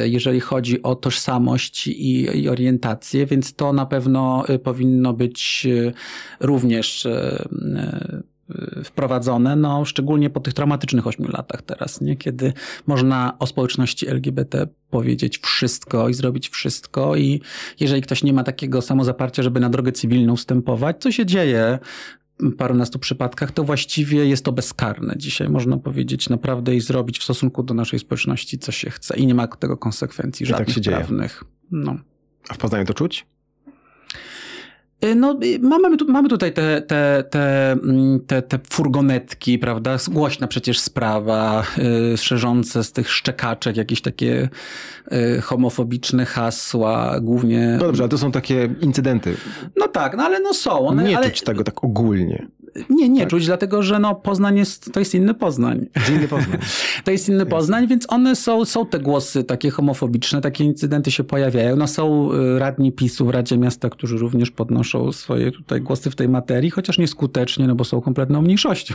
[0.04, 5.66] jeżeli chodzi o tożsamość i, i orientację, więc to na pewno powinno być
[6.40, 7.06] również
[8.84, 12.16] wprowadzone, no szczególnie po tych traumatycznych ośmiu latach teraz, nie?
[12.16, 12.52] kiedy
[12.86, 17.40] można o społeczności LGBT powiedzieć wszystko i zrobić wszystko i
[17.80, 21.78] jeżeli ktoś nie ma takiego samozaparcia, żeby na drogę cywilną wstępować, co się dzieje
[22.40, 27.24] w parunastu przypadkach, to właściwie jest to bezkarne dzisiaj, można powiedzieć naprawdę i zrobić w
[27.24, 30.84] stosunku do naszej społeczności, co się chce i nie ma tego konsekwencji żadnych I tak
[30.84, 31.44] się prawnych.
[31.44, 31.84] Dzieje.
[31.84, 31.96] No.
[32.48, 33.26] A w Poznaniu to czuć?
[35.04, 39.96] Y, no, y, mamy, mamy tutaj te, te, te, mm, te, te furgonetki, prawda?
[40.10, 44.48] Głośna przecież sprawa, yy, szerzące z tych szczekaczek jakieś takie
[45.10, 47.76] yy, homofobiczne hasła, głównie.
[47.80, 49.36] No dobrze, ale to są takie incydenty.
[49.76, 50.78] No tak, no ale no są.
[50.78, 51.30] One, Nie ale...
[51.30, 52.46] czuć tego tak ogólnie.
[52.90, 53.30] Nie, nie tak.
[53.30, 55.86] czuć, dlatego że no, Poznań jest, to jest inny Poznań.
[56.08, 56.58] Inny Poznań.
[57.04, 61.24] to jest inny Poznań, więc one są, są te głosy takie homofobiczne, takie incydenty się
[61.24, 61.76] pojawiają.
[61.76, 66.16] No są y, radni PiSu w Radzie Miasta, którzy również podnoszą swoje tutaj głosy w
[66.16, 68.94] tej materii, chociaż nieskutecznie, no bo są kompletną mniejszością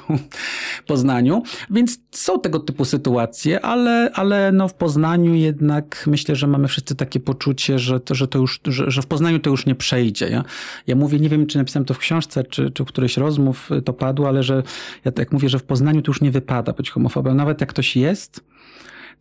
[0.83, 1.43] w Poznaniu.
[1.69, 6.95] Więc są tego typu sytuacje, ale, ale no w Poznaniu jednak myślę, że mamy wszyscy
[6.95, 10.29] takie poczucie, że to, że to już, że, że w Poznaniu to już nie przejdzie.
[10.29, 10.43] Ja,
[10.87, 13.93] ja mówię, nie wiem, czy napisałem to w książce, czy, czy w którejś rozmów, to
[13.93, 14.63] padło, ale że
[15.05, 17.37] ja tak mówię, że w Poznaniu to już nie wypada być homofobem.
[17.37, 18.43] Nawet jak ktoś jest,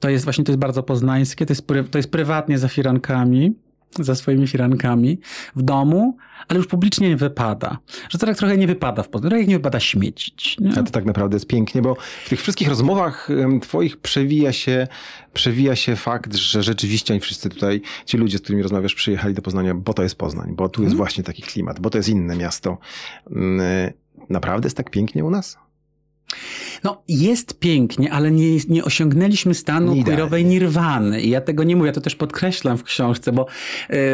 [0.01, 3.53] to jest właśnie, to jest bardzo poznańskie, to jest, to jest prywatnie za firankami,
[3.99, 5.19] za swoimi firankami
[5.57, 6.17] w domu,
[6.49, 7.79] ale już publicznie nie wypada.
[8.09, 10.57] Że to tak trochę nie wypada w Poznaniu, jak nie wypada śmiecić.
[10.61, 10.71] Nie?
[10.71, 13.29] A to tak naprawdę jest pięknie, bo w tych wszystkich rozmowach
[13.63, 14.87] twoich przewija się,
[15.35, 19.43] przewija się fakt, że rzeczywiście oni wszyscy tutaj, ci ludzie, z którymi rozmawiasz, przyjechali do
[19.43, 20.97] Poznania, bo to jest Poznań, bo tu jest hmm.
[20.97, 22.79] właśnie taki klimat, bo to jest inne miasto.
[24.31, 25.59] Naprawdę jest tak pięknie u nas?
[26.85, 31.21] No, jest pięknie, ale nie, nie osiągnęliśmy stanu queerowej nirwany.
[31.21, 33.47] I ja tego nie mówię, ja to też podkreślam w książce, bo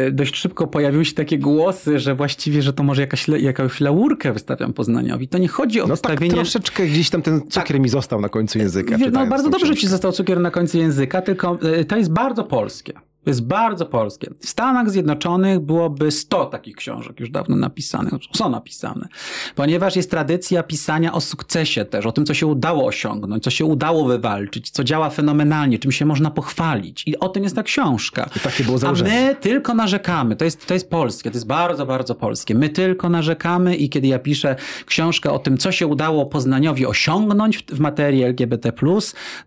[0.07, 4.33] y, dość szybko pojawiły się takie głosy, że właściwie, że to może jakaś, jakąś laurkę
[4.33, 5.27] wystawiam Poznaniowi.
[5.27, 6.31] To nie chodzi o no wystawienie...
[6.31, 7.81] tak troszeczkę gdzieś tam ten cukier tak.
[7.81, 8.97] mi został na końcu języka.
[9.11, 9.81] No bardzo dobrze książkę.
[9.81, 12.93] ci został cukier na końcu języka, tylko y, to jest bardzo polskie.
[13.23, 14.27] To jest bardzo polskie.
[14.39, 19.07] W Stanach Zjednoczonych byłoby 100 takich książek już dawno napisanych, są napisane,
[19.55, 23.65] ponieważ jest tradycja pisania o sukcesie też, o tym, co się udało osiągnąć, co się
[23.65, 27.03] udało wywalczyć, co działa fenomenalnie, czym się można pochwalić.
[27.07, 28.29] I o tym jest ta książka.
[28.35, 30.35] I takie było A my tylko narzekamy.
[30.35, 32.55] To jest, to jest polskie, to jest bardzo, bardzo polskie.
[32.55, 34.55] My tylko narzekamy i kiedy ja piszę
[34.85, 38.71] książkę o tym, co się udało Poznaniowi osiągnąć w, w materii LGBT+,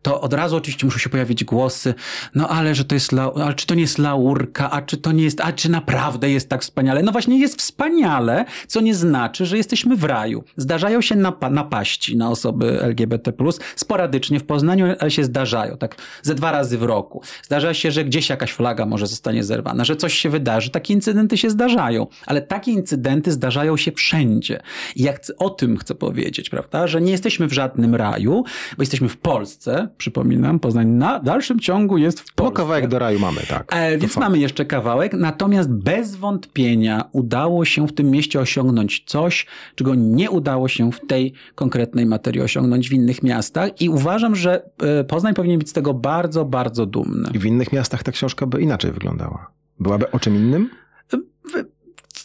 [0.02, 1.94] to od razu oczywiście muszą się pojawić głosy,
[2.34, 3.10] no ale że to jest,
[3.42, 6.48] ale czy to nie jest laurka, a czy to nie jest, a czy naprawdę jest
[6.48, 7.02] tak wspaniale?
[7.02, 10.44] No właśnie jest wspaniale, co nie znaczy, że jesteśmy w raju.
[10.56, 13.32] Zdarzają się napa napaści na osoby LGBT+,
[13.76, 17.22] sporadycznie w Poznaniu się zdarzają, tak ze dwa razy w roku.
[17.42, 20.70] Zdarza się, że gdzieś jakaś flaga może zostanie zerwana, że coś się wydarzy.
[20.70, 24.60] Takie incydenty się zdarzają, ale takie incydenty zdarzają się wszędzie.
[24.96, 28.44] I ja chcę, o tym chcę powiedzieć, prawda, że nie jesteśmy w żadnym raju,
[28.76, 32.44] bo jesteśmy w Polsce, przypominam, Poznań na dalszym ciągu jest w Polsce.
[32.44, 33.53] No kawałek do raju mamy, tak.
[33.68, 39.46] E, więc mamy jeszcze kawałek, natomiast bez wątpienia udało się w tym mieście osiągnąć coś,
[39.74, 44.70] czego nie udało się w tej konkretnej materii osiągnąć w innych miastach i uważam, że
[44.82, 47.28] e, Poznań powinien być z tego bardzo, bardzo dumny.
[47.34, 49.50] I w innych miastach ta książka by inaczej wyglądała.
[49.80, 50.70] Byłaby o czym innym?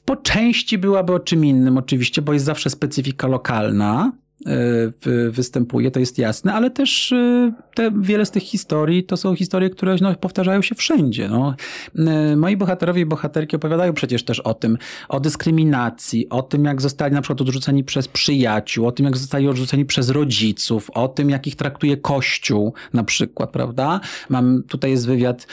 [0.06, 4.12] Po części byłaby o czym innym, oczywiście, bo jest zawsze specyfika lokalna.
[4.46, 9.36] E, występuje, to jest jasne, ale też e, te, wiele z tych historii to są
[9.36, 11.30] historie, które no, powtarzają się wszędzie.
[11.30, 11.56] No.
[11.98, 14.78] E, moi bohaterowie i bohaterki opowiadają przecież też o tym,
[15.10, 19.48] o dyskryminacji, o tym, jak zostali na przykład odrzuceni przez przyjaciół, o tym, jak zostali
[19.48, 24.00] odrzuceni przez rodziców, o tym, jak ich traktuje Kościół na przykład, prawda?
[24.30, 25.48] Mam, tutaj jest wywiad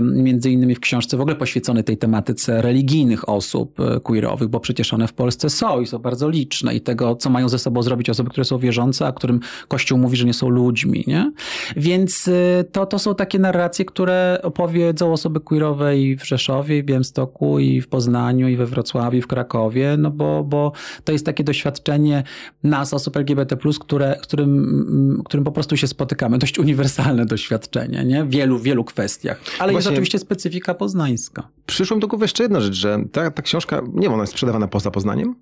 [0.00, 5.08] między innymi w książce w ogóle poświęcony tej tematyce religijnych osób queerowych, bo przecież one
[5.08, 8.30] w Polsce są i są bardzo liczne i tego, co mają ze sobą zrobić osoby,
[8.30, 11.32] które są wierzące, a którym Kościół mówi, że nie są ludźmi, nie?
[11.76, 16.82] Więc y, to, to są takie narracje, które opowiedzą osoby queerowe i w Rzeszowie, i
[16.82, 20.72] w Białymstoku, i w Poznaniu, i we Wrocławiu, i w Krakowie, no bo, bo
[21.04, 22.22] to jest takie doświadczenie
[22.62, 26.38] nas, osób LGBT+, które, którym, którym po prostu się spotykamy.
[26.38, 28.24] Dość uniwersalne doświadczenie, nie?
[28.24, 29.40] W wielu, wielu kwestiach.
[29.58, 31.48] Ale Właśnie jest oczywiście specyfika poznańska.
[31.66, 34.32] Przyszło mi do głowy jeszcze jedna rzecz, że ta, ta książka, nie wiem, ona jest
[34.32, 35.34] sprzedawana poza Poznaniem?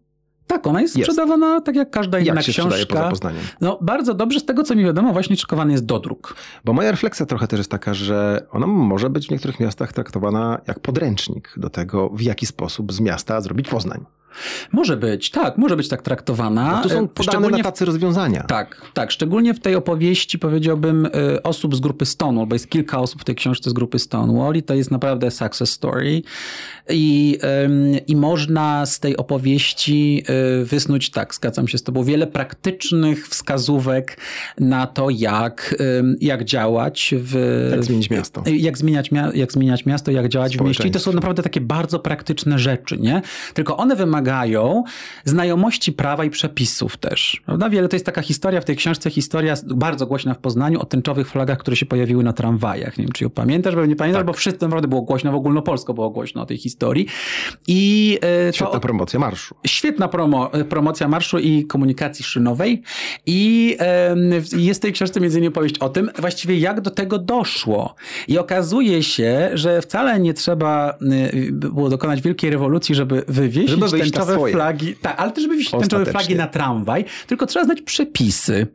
[0.47, 2.95] Tak, ona jest, jest, sprzedawana tak jak każda inna jak się książka.
[2.95, 3.43] poza Poznaniem?
[3.61, 6.37] No bardzo dobrze, z tego co mi wiadomo, właśnie szykowany jest dodruk.
[6.65, 10.61] Bo moja refleksja trochę też jest taka, że ona może być w niektórych miastach traktowana
[10.67, 14.05] jak podręcznik do tego, w jaki sposób z miasta zrobić Poznań.
[14.73, 16.73] Może być, tak, może być tak traktowana.
[16.73, 18.43] No tu są e, podane na tacy rozwiązania.
[18.43, 19.11] Tak, tak.
[19.11, 23.25] Szczególnie w tej opowieści powiedziałbym e, osób z grupy Stonewall, bo jest kilka osób w
[23.25, 26.23] tej książce z grupy Stonewall i to jest naprawdę success story.
[26.89, 27.39] I,
[28.07, 34.17] i można z tej opowieści e, wysnuć, tak, zgadzam się z tobą, wiele praktycznych wskazówek
[34.59, 35.77] na to, jak,
[36.21, 37.69] jak działać w...
[37.71, 38.43] Jak zmienić miasto.
[38.47, 40.89] Jak zmieniać, jak zmieniać miasto, jak działać w mieście.
[40.89, 43.23] I to są naprawdę takie bardzo praktyczne rzeczy, nie?
[43.55, 44.85] Tylko one wymagają wymagają
[45.25, 47.43] znajomości prawa i przepisów też.
[47.47, 47.71] Prawda?
[47.71, 51.29] Wiele to jest taka historia w tej książce, historia bardzo głośna w Poznaniu o tęczowych
[51.29, 52.99] flagach, które się pojawiły na tramwajach.
[52.99, 54.27] Nie wiem, czy ją pamiętasz, bo nie pamiętasz, tak.
[54.27, 57.07] bo wszyscy naprawdę było głośno, w ogólnopolsko było głośno o tej historii.
[57.67, 59.55] I e, to, Świetna promocja marszu.
[59.67, 62.83] Świetna promo, e, promocja marszu i komunikacji szynowej.
[63.27, 64.17] I e,
[64.57, 67.95] jest w tej książce między innymi opowieść o tym, właściwie jak do tego doszło.
[68.29, 70.99] I okazuje się, że wcale nie trzeba
[71.53, 75.81] było dokonać wielkiej rewolucji, żeby wywieźć żeby ten tęczowe flagi, tak, ale też żeby wisieć
[75.81, 78.67] tęczowe flagi na tramwaj, tylko trzeba znać przepisy.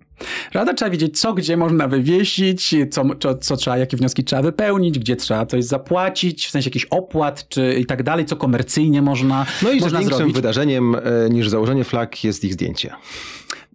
[0.54, 5.00] Rada trzeba wiedzieć, co gdzie można wywiesić, co, co, co, trzeba, jakie wnioski trzeba wypełnić,
[5.00, 9.46] gdzie trzeba coś zapłacić, w sensie jakichś opłat czy i tak dalej, co komercyjnie można
[9.62, 12.92] No i można że większym wydarzeniem e, niż założenie flag jest ich zdjęcie.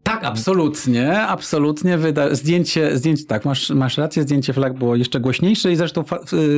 [0.05, 1.99] Tak, absolutnie, absolutnie.
[1.99, 6.05] Wyda zdjęcie, zdjęcie, tak, masz, masz rację, zdjęcie flag było jeszcze głośniejsze i zresztą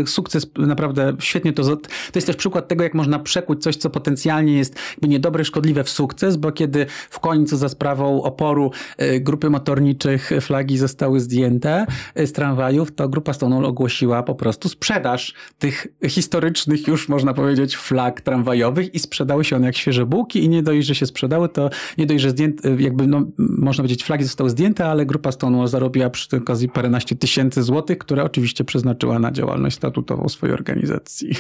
[0.07, 4.59] sukces naprawdę świetnie to, to jest też przykład tego, jak można przekuć coś, co potencjalnie
[4.59, 8.71] jest niedobre, szkodliwe w sukces, bo kiedy w końcu za sprawą oporu
[9.03, 11.87] y, grupy motorniczych flagi zostały zdjęte
[12.21, 17.77] y, z tramwajów, to grupa Stonewall ogłosiła po prostu sprzedaż tych historycznych już, można powiedzieć,
[17.77, 21.49] flag tramwajowych i sprzedały się one jak świeże bułki i nie dość, że się sprzedały,
[21.49, 25.69] to nie dość, że zdjęte, jakby no, można powiedzieć, flagi zostały zdjęte, ale grupa Stonewall
[25.69, 31.31] zarobiła przy tej okazji paręnaście tysięcy złotych, które oczywiście przeznaczyła na działalność statutową swojej organizacji.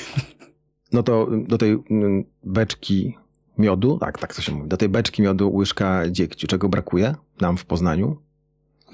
[0.92, 3.16] No to do tej mm, beczki
[3.58, 7.56] miodu, tak, tak to się mówi, do tej beczki miodu łyżka dziegciu, czego brakuje nam
[7.56, 8.16] w Poznaniu?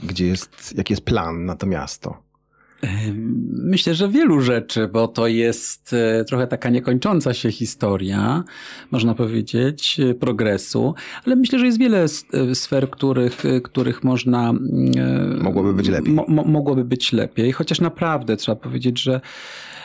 [0.02, 2.21] Gdzie jest, jaki jest plan na to miasto?
[3.52, 8.44] Myślę, że wielu rzeczy, bo to jest e, trochę taka niekończąca się historia,
[8.90, 14.52] można powiedzieć, e, progresu, ale myślę, że jest wiele e, sfer, których, których można.
[15.40, 16.14] Mogłoby być lepiej.
[16.14, 19.20] Mo, mogłoby być lepiej, chociaż naprawdę trzeba powiedzieć, że,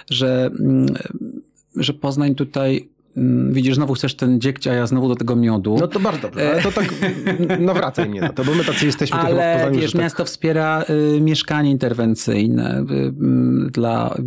[0.09, 0.85] że, mm,
[1.75, 2.89] że Poznań tutaj
[3.49, 5.77] widzisz, znowu chcesz ten dziegcia, a ja znowu do tego miodu.
[5.79, 6.93] No to bardzo dobrze, ale to tak,
[7.59, 10.01] no wracaj mnie na to, bo my tacy jesteśmy ale, trochę w Poznaniu, wiesz, tak-
[10.01, 10.83] miasto wspiera
[11.17, 14.17] y, mieszkanie interwencyjne y, y, dla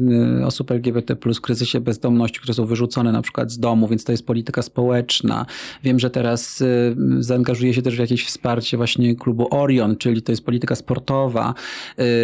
[0.41, 4.13] y, osób LGBT+, w kryzysie bezdomności, które są wyrzucone na przykład z domu, więc to
[4.13, 5.47] jest polityka społeczna.
[5.85, 10.33] Wiem, że teraz y, zaangażuje się też w jakieś wsparcie właśnie klubu Orion, czyli to
[10.33, 11.55] jest polityka sportowa.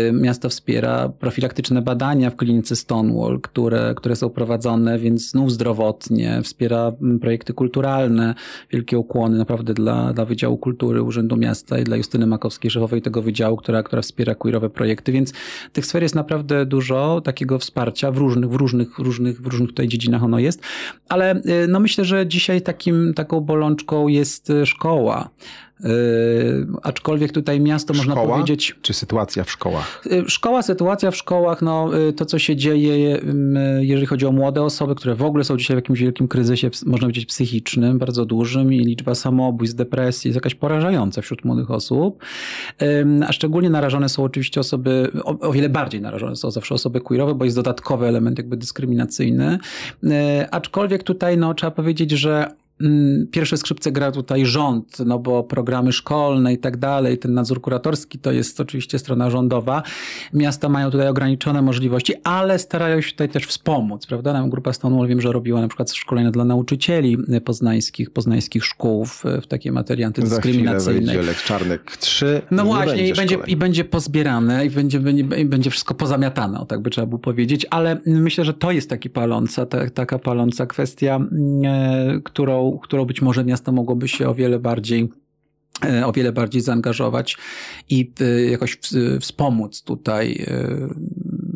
[0.09, 6.41] Y, miasto wspiera profilaktyczne badania w klinice Stonewall, które, które są prowadzone, więc znów zdrowotnie,
[6.57, 8.35] wspiera mm, projekty kulturalne.
[8.71, 13.23] Wielkie ukłony naprawdę dla, dla Wydziału Kultury Urzędu Miasta i dla Justyny Makowskiej, szefowej tego
[13.23, 15.33] wydziału, która, która wspiera queerowe projekty, więc
[15.73, 19.89] tych sfer jest naprawdę dużo takiego wsparcia w różnych, w różnych, różnych, w różnych tutaj
[19.89, 20.63] dziedzinach ono jest,
[21.09, 25.31] ale y, no myślę, że dzisiaj takim, taką bolączką jest y, szkoła.
[25.81, 25.91] Yy,
[26.83, 28.35] aczkolwiek tutaj miasto można Szkoła?
[28.35, 28.77] powiedzieć.
[28.83, 30.03] Czy sytuacja w szkołach?
[30.07, 34.33] Y, Szkoła, sytuacja w szkołach, no y, to co się dzieje, ym, jeżeli chodzi o
[34.33, 38.25] młode osoby, które w ogóle są dzisiaj w jakimś wielkim kryzysie, można powiedzieć psychicznym, bardzo
[38.25, 42.23] dużym i liczba samobójstw, depresji jest jakaś porażająca wśród młodych osób.
[42.83, 47.01] Ym, A szczególnie narażone są oczywiście osoby, o, o wiele bardziej narażone są zawsze osoby
[47.01, 49.59] queerowe, bo jest dodatkowy element jakby dyskryminacyjny.
[50.05, 50.09] Y,
[50.51, 52.49] Aczkolwiek tutaj no, trzeba powiedzieć, że
[53.31, 58.19] Pierwsze skrzypce gra tutaj rząd, no bo programy szkolne i tak dalej, ten nadzór kuratorski
[58.19, 59.83] to jest oczywiście strona rządowa.
[60.33, 64.33] Miasta mają tutaj ograniczone możliwości, ale starają się tutaj też wspomóc, prawda?
[64.33, 69.25] Nam grupa Stonewall wiem, że robiła na przykład szkolenia dla nauczycieli poznańskich, poznańskich szkół w,
[69.43, 71.17] w takiej materii antydyskryminacyjnej.
[71.17, 72.43] Lek Czarnek 3.
[72.51, 73.53] No nie właśnie, i będzie, szkoleń.
[73.53, 77.19] i będzie pozbierane, i będzie, będzie, i będzie wszystko pozamiatane, o tak by trzeba było
[77.19, 81.21] powiedzieć, ale myślę, że to jest taki paląca, ta, taka paląca kwestia,
[81.65, 85.09] e, którą, którą być może miasto mogłoby się o wiele bardziej
[85.85, 87.37] e, o wiele bardziej zaangażować
[87.91, 88.79] i e, jakoś
[89.21, 90.89] wspomóc tutaj, e,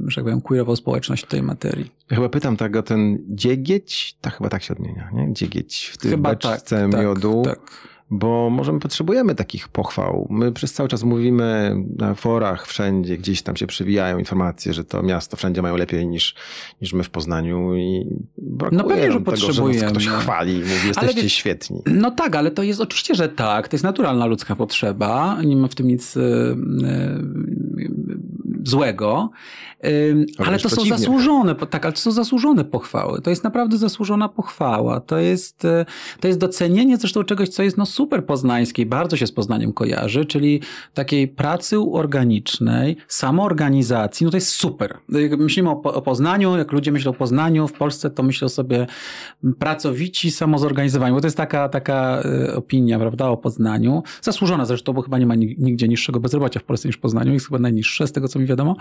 [0.06, 1.90] że tak powiem, queerową społeczność w tej materii.
[2.10, 5.32] Ja chyba pytam tak o ten dziegieć, tak chyba tak się odmienia, nie?
[5.32, 7.42] Dziegieć w tej Chyba beczce tak, tak, miodu.
[7.44, 7.89] tak.
[8.12, 10.26] Bo może my potrzebujemy takich pochwał.
[10.30, 15.02] My przez cały czas mówimy na forach, wszędzie, gdzieś tam się przywijają informacje, że to
[15.02, 16.34] miasto wszędzie mają lepiej niż,
[16.82, 18.06] niż my w Poznaniu i
[18.38, 19.90] brakuje No pewnie, że tego, że potrzebujemy.
[19.90, 21.82] ktoś chwali i mówi, jesteście wiesz- świetni.
[21.86, 23.68] No tak, ale to jest oczywiście, że tak.
[23.68, 25.38] To jest naturalna ludzka potrzeba.
[25.44, 27.20] Nie ma w tym nic e, e,
[28.64, 29.30] złego.
[30.38, 33.20] Ale to są zasłużone, tak, ale to są zasłużone pochwały.
[33.20, 35.00] To jest naprawdę zasłużona pochwała.
[35.00, 35.86] To jest, e,
[36.20, 39.72] to jest docenienie zresztą czegoś, co jest no super poznańskie i bardzo się z Poznaniem
[39.72, 40.60] kojarzy, czyli
[40.94, 44.24] takiej pracy organicznej, samoorganizacji.
[44.24, 44.98] No to jest super.
[45.08, 48.86] Jak myślimy o, o Poznaniu, jak ludzie myślą o Poznaniu w Polsce, to myślą sobie
[49.58, 54.02] pracowici, samozorganizowani, bo to jest taka, taka e, opinia, prawda, o Poznaniu.
[54.22, 57.32] Zasłużona zresztą, bo chyba nie ma nig- nigdzie niższego bezrobocia w Polsce niż w Poznaniu.
[57.32, 58.76] Jest chyba najniższe, z tego co mi wiadomo.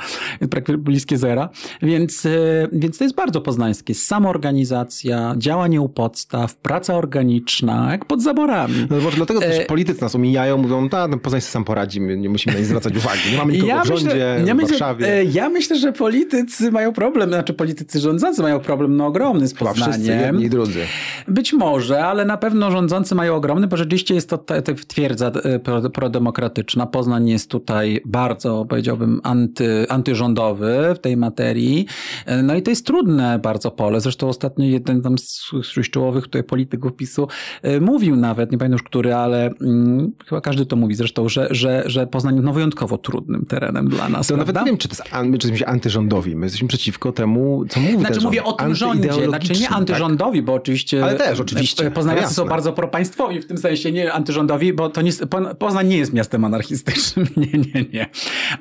[0.49, 1.49] Praktycznie bliskie zera.
[1.81, 2.29] Więc, e,
[2.71, 3.93] więc to jest bardzo poznańskie.
[3.95, 8.73] Samoorganizacja, działanie u podstaw, praca organiczna, jak pod zaborami.
[8.89, 12.01] No może dlatego też E, politycy nas omijają, mówią, ta, no Poznań sobie sam poradzi,
[12.01, 13.19] my nie musimy zwracać uwagi.
[13.31, 15.13] Nie mamy nikogo w rządzie, ja w myślę, Warszawie.
[15.13, 19.55] e, ja myślę, że politycy mają problem, znaczy politycy rządzący mają problem no, ogromny z
[19.55, 20.21] Chyba wszyscy Poznaniem.
[20.25, 20.79] jedni i drudzy.
[21.27, 24.45] Być może, ale na pewno rządzący mają ogromny, bo rzeczywiście jest to
[24.87, 25.31] twierdza
[25.63, 26.85] pro- prodemokratyczna.
[26.85, 29.58] Poznań jest tutaj bardzo, powiedziałbym, anty,
[29.89, 31.85] antyrządowy w tej materii.
[32.25, 34.01] E, No i to jest trudne bardzo pole.
[34.01, 37.27] Zresztą ostatnio jeden tam z, z czołowych tutaj polityków PiSu
[37.61, 41.47] e, mówił nawet, nie pamiętam już który, ale mm, chyba każdy to mówi zresztą, że,
[41.51, 44.27] że, że Poznań jest no wyjątkowo trudnym terenem dla nas.
[44.27, 46.35] To nawet nie wiem, czy to jest, an- jesteśmy antyrządowi.
[46.35, 50.41] My jesteśmy przeciwko temu, co mówi Znaczy mówię o tym rządzie, znaczy nie Antyideologiczny, antyrządowi,
[50.41, 51.03] bo oczywiście...
[51.03, 55.11] Ale też, oczywiście, e, są bardzo propaństwowi w tym sensie, nie antyrządowi, bo to nie,
[55.59, 58.09] Poznań nie jest miastem anarchistycznym, nie, nie, nie.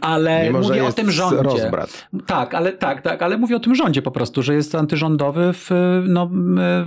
[0.01, 1.43] Ale że mówię o jest tym rządzie.
[1.43, 2.09] rozbrat.
[2.27, 5.71] Tak, ale tak, tak, ale mówię o tym rządzie po prostu, że jest antyrządowy w,
[6.09, 6.31] no,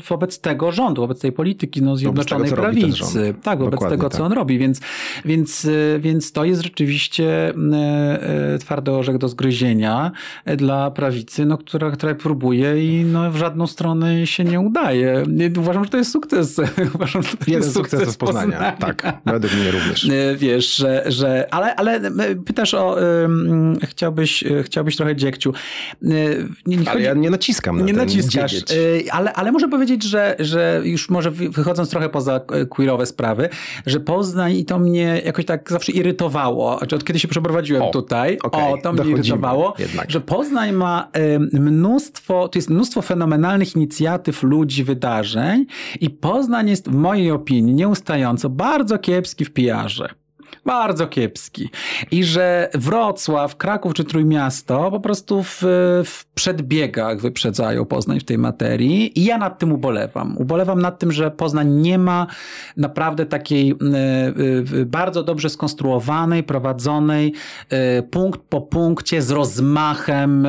[0.10, 3.34] wobec tego rządu, wobec tej polityki no, Zjednoczonej tego, Prawicy.
[3.44, 4.18] Tak, wobec Dokładnie tego, tak.
[4.18, 4.82] co on robi, więc,
[5.26, 5.68] więc,
[6.00, 10.12] więc to jest rzeczywiście e, e, twardy orzech do zgryzienia
[10.58, 15.24] dla prawicy, no, która, która próbuje i no, w żadną stronę się nie udaje.
[15.58, 16.62] Uważam, że to jest sukces.
[16.96, 18.72] Uważam, że to Jeden jest z sukcesów Poznania.
[18.72, 20.10] Tak, według mnie również.
[20.10, 22.12] E, Wiesz, że, że ale, ale
[22.46, 22.98] pytasz o,
[23.92, 25.54] chciałbyś, e, chciałbyś trochę dziegciu.
[26.04, 29.68] E, Nie, nie Ale chodzi- ja nie naciskam na nie naciskasz, y, ale, ale muszę
[29.68, 33.50] powiedzieć, że, że już może wy- wychodząc trochę poza e, queerowe sprawy,
[33.86, 37.92] że Poznań i to mnie jakoś tak zawsze irytowało, znaczy od kiedy się przeprowadziłem O,
[37.92, 40.12] tutaj, okej, o, to mnie irytowało, jednak.
[40.12, 41.08] że Poznań ma
[41.54, 45.66] mnóstwo, to jest mnóstwo fenomenalnych inicjatyw ludzi, wydarzeń
[46.00, 50.10] i Poznań jest w mojej opinii nieustająco bardzo kiepski w PR-ze.
[50.66, 51.70] Bardzo kiepski.
[52.12, 55.60] I że Wrocław, Kraków czy Trójmiasto po prostu w,
[56.06, 60.38] w przedbiegach wyprzedzają Poznań w tej materii i ja nad tym ubolewam.
[60.38, 62.28] Ubolewam nad tym, że Poznań nie ma
[62.78, 67.34] naprawdę takiej y, y, bardzo dobrze skonstruowanej, prowadzonej
[68.00, 70.48] y, punkt po punkcie z rozmachem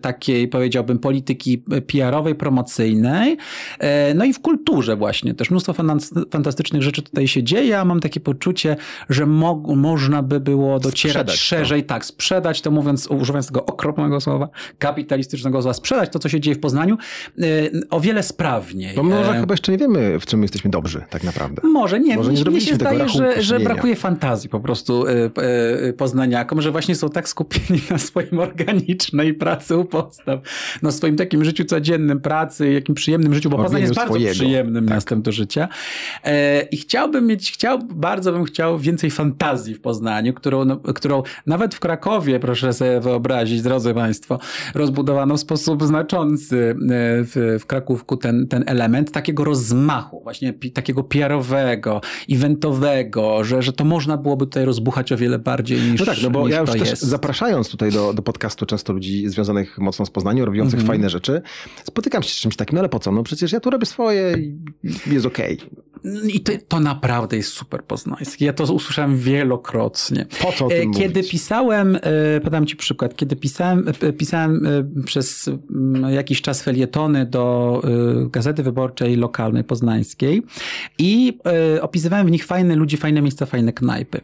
[0.00, 3.36] takiej powiedziałbym polityki PR-owej, promocyjnej.
[4.14, 5.74] No i w kulturze właśnie też mnóstwo
[6.30, 8.76] fantastycznych rzeczy tutaj się dzieje, a mam takie poczucie,
[9.08, 11.88] że mo można by było docierać sprzedać szerzej, to.
[11.88, 16.54] tak, sprzedać to mówiąc, używając tego okropnego słowa, kapitalistycznego słowa, sprzedać to, co się dzieje
[16.54, 16.96] w Poznaniu
[17.90, 18.96] o wiele sprawniej.
[18.96, 19.40] Bo może e...
[19.40, 21.62] chyba jeszcze nie wiemy, w czym jesteśmy dobrzy tak naprawdę.
[21.68, 25.12] Może nie, może nie mi się zdaje, że, że brakuje fantazji po prostu e,
[25.88, 30.40] e, poznaniakom, że właśnie są tak skupieni na swoim organicznej pracy u podstaw,
[30.82, 34.34] na swoim takim życiu codziennym pracy, jakim przyjemnym życiu, bo Poznań jest bardzo swojego.
[34.34, 34.94] przyjemnym tak.
[34.94, 35.68] miastem do życia.
[36.70, 39.33] I chciałbym mieć, chciał, bardzo bym chciał więcej fantazji
[39.74, 44.38] w Poznaniu, którą, no, którą nawet w Krakowie, proszę sobie wyobrazić, drodzy Państwo,
[44.74, 52.00] rozbudowano w sposób znaczący w, w Krakówku ten, ten element takiego rozmachu, właśnie takiego PR-owego,
[52.30, 56.30] eventowego, że, że to można byłoby tutaj rozbuchać o wiele bardziej niż No tak, no
[56.30, 60.44] bo ja już też zapraszając tutaj do, do podcastu często ludzi związanych mocno z Poznaniem,
[60.44, 60.88] robiących mm -hmm.
[60.88, 61.42] fajne rzeczy,
[61.84, 63.12] spotykam się z czymś takim, no ale po co?
[63.12, 64.58] No przecież ja tu robię swoje i
[65.06, 65.54] jest okej.
[65.54, 65.93] Okay.
[66.32, 68.44] I to, to naprawdę jest super poznańskie.
[68.44, 70.26] Ja to usłyszałem wielokrotnie.
[70.42, 71.30] Po co o tym e, Kiedy mówić?
[71.30, 74.66] pisałem, e, podam ci przykład, kiedy pisałem, e, pisałem
[75.04, 77.82] przez mm, jakiś czas felietony do
[78.30, 80.42] Gazety Wyborczej lokalnej poznańskiej
[80.98, 81.38] i
[81.80, 84.20] opisywałem w nich fajne ludzi, fajne miejsca, fajne knajpy.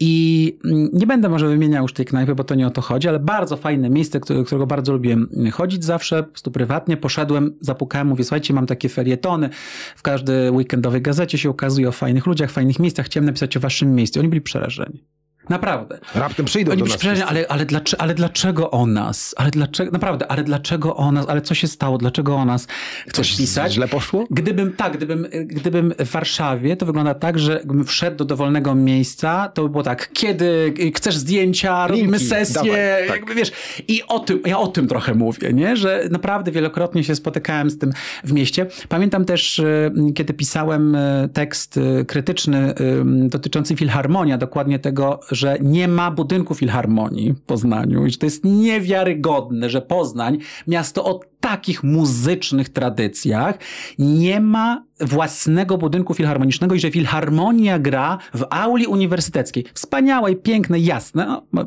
[0.00, 3.08] I mm, nie będę może wymieniał już tej knajpy, bo to nie o to chodzi,
[3.08, 5.16] ale bardzo fajne miejsce, którego bardzo lubię
[5.52, 6.96] chodzić zawsze, po prostu prywatnie.
[6.96, 9.50] Poszedłem, zapukałem, mówię, słuchajcie, mam takie felietony,
[9.96, 13.94] w każdej weekendowej gazecie się ukazuje o fajnych ludziach, fajnych miejscach, chciałem napisać o waszym
[13.94, 14.20] miejscu.
[14.20, 15.04] Oni byli przerażeni.
[15.50, 15.98] Naprawdę.
[16.14, 17.22] Raptem przyjdą Oni do nas.
[17.26, 19.34] Ale, ale, dlaczego, ale dlaczego o nas?
[19.38, 21.28] Ale dlaczego, naprawdę, ale dlaczego o nas?
[21.28, 21.98] Ale co się stało?
[21.98, 22.66] Dlaczego o nas
[23.08, 23.72] chcesz Coś pisać?
[23.72, 24.24] źle poszło?
[24.30, 29.48] Gdybym, tak, gdybym, gdybym w Warszawie, to wygląda tak, że gdybym wszedł do dowolnego miejsca,
[29.54, 33.16] to by było tak, kiedy chcesz zdjęcia, Linki, robimy sesję, dawaj, tak.
[33.16, 33.52] jakby wiesz.
[33.88, 35.76] I o tym, ja o tym trochę mówię, nie?
[35.76, 37.92] Że naprawdę wielokrotnie się spotykałem z tym
[38.24, 38.66] w mieście.
[38.88, 42.74] Pamiętam też, e, kiedy pisałem e, tekst krytyczny
[43.04, 48.44] dotyczący Filharmonia, dokładnie tego, że nie ma budynku filharmonii w Poznaniu i że to jest
[48.44, 53.58] niewiarygodne, że Poznań, miasto o takich muzycznych tradycjach,
[53.98, 59.64] nie ma własnego budynku filharmonicznego i że filharmonia gra w auli uniwersyteckiej.
[59.74, 61.40] Wspaniałej, pięknej, jasne.
[61.52, 61.66] No,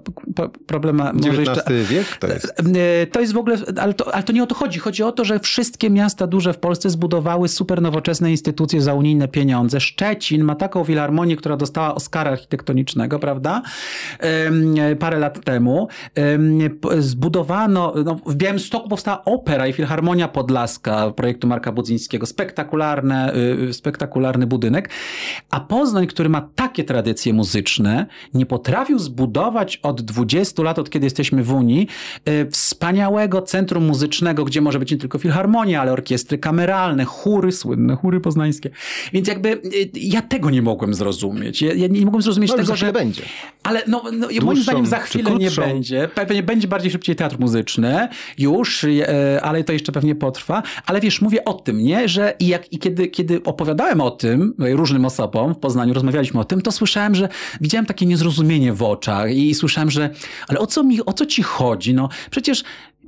[0.68, 1.64] problema może jeszcze...
[1.84, 2.54] wiek to jest?
[2.76, 4.80] E, to jest w ogóle, ale to, ale to nie o to chodzi.
[4.80, 9.28] Chodzi o to, że wszystkie miasta duże w Polsce zbudowały super nowoczesne instytucje za unijne
[9.28, 9.80] pieniądze.
[9.80, 13.62] Szczecin ma taką filharmonię, która dostała Oscara architektonicznego, prawda?
[15.00, 15.88] Parę lat temu.
[17.00, 22.26] Zbudowano, no, w Białymstoku powstała opera i Filharmonia Podlaska projektu Marka Budzyńskiego.
[22.26, 23.34] Spektakularne,
[23.70, 24.90] y, spektakularny budynek.
[25.52, 31.06] A Poznań, który ma takie tradycje muzyczne, nie potrafił zbudować od 20 lat, od kiedy
[31.06, 31.88] jesteśmy w Unii,
[32.30, 37.96] y, wspaniałego centrum muzycznego, gdzie może być nie tylko filharmonia, ale orkiestry kameralne, chóry, słynne
[37.96, 38.70] chóry poznańskie.
[39.14, 41.62] Więc jakby y, ja tego nie mogłem zrozumieć.
[41.62, 42.94] Ja, ja nie mogłem zrozumieć no, tego, że...
[42.94, 43.22] będzie.
[43.64, 46.10] Ale no, no moim zdaniem za chwilę nie będzie.
[46.16, 48.08] Pewnie będzie bardziej szybciej teatr muzyczny
[48.38, 48.86] już,
[49.42, 52.80] ale to jeszcze pewnie potrwa, ale wiesz, mówię o tym, nie, że i, jak, i
[52.80, 57.30] kiedy, kiedy opowiadałem o tym różnym osobom w Poznaniu, rozmawialiśmy o tym, to słyszałem, że
[57.62, 60.10] widziałem takie niezrozumienie w oczach i słyszałem, że
[60.48, 61.94] ale o co mi, o co ci chodzi?
[61.94, 62.64] No przecież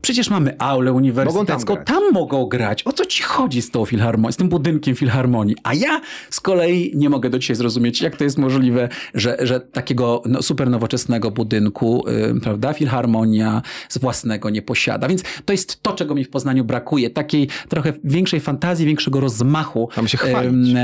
[0.06, 2.84] Przecież mamy aulę uniwersytecką, mogą tam, tam, mogą grać.
[2.84, 5.56] O co ci chodzi z tą filharmonią, z tym budynkiem filharmonii?
[5.64, 9.60] A ja z kolei nie mogę do dzisiaj zrozumieć, jak to jest możliwe, że, że
[9.60, 15.08] takiego no, super nowoczesnego budynku, yy, prawda, filharmonia z własnego nie posiada.
[15.08, 17.10] Więc to jest to, czego mi w Poznaniu brakuje.
[17.10, 19.90] Takiej trochę większej fantazji, większego rozmachu.
[19.98, 20.70] Mamy się chwalić.
[20.70, 20.78] Yy,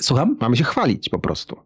[0.00, 0.36] słucham?
[0.40, 1.56] Mamy się chwalić po prostu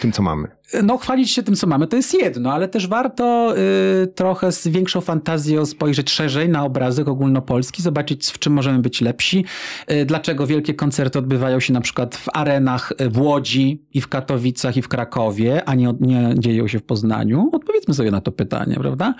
[0.00, 0.48] tym, co mamy.
[0.82, 3.54] No, chwalić się tym, co mamy, to jest jedno, ale też warto
[4.02, 9.00] y, trochę z większą fantazją spojrzeć szerzej na obrazek ogólnopolski, zobaczyć, w czym możemy być
[9.00, 9.44] lepsi,
[9.92, 14.76] y, dlaczego wielkie koncerty odbywają się na przykład w arenach w Łodzi i w Katowicach
[14.76, 17.50] i w Krakowie, a nie, nie dzieją się w Poznaniu.
[17.52, 19.14] Odpowiedzmy sobie na to pytanie, prawda?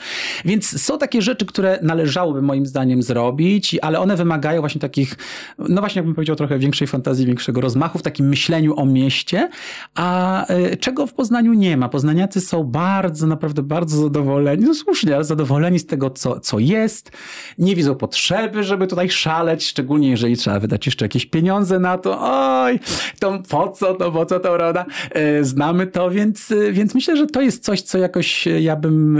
[0.45, 5.17] Więc są takie rzeczy, które należałoby moim zdaniem zrobić, ale one wymagają właśnie takich,
[5.59, 9.51] no właśnie jakbym powiedział, trochę większej fantazji, większego rozmachu w takim myśleniu o mieście,
[9.95, 10.47] a
[10.81, 11.89] czego w Poznaniu nie ma.
[11.89, 17.11] Poznaniacy są bardzo, naprawdę bardzo zadowoleni, no słusznie, ale zadowoleni z tego, co, co jest.
[17.59, 22.19] Nie widzą potrzeby, żeby tutaj szaleć, szczególnie jeżeli trzeba wydać jeszcze jakieś pieniądze na to.
[22.21, 22.81] Oj,
[23.19, 24.87] to po co, to po co to, prawda?
[25.11, 29.19] E, znamy to, więc, więc myślę, że to jest coś, co jakoś ja bym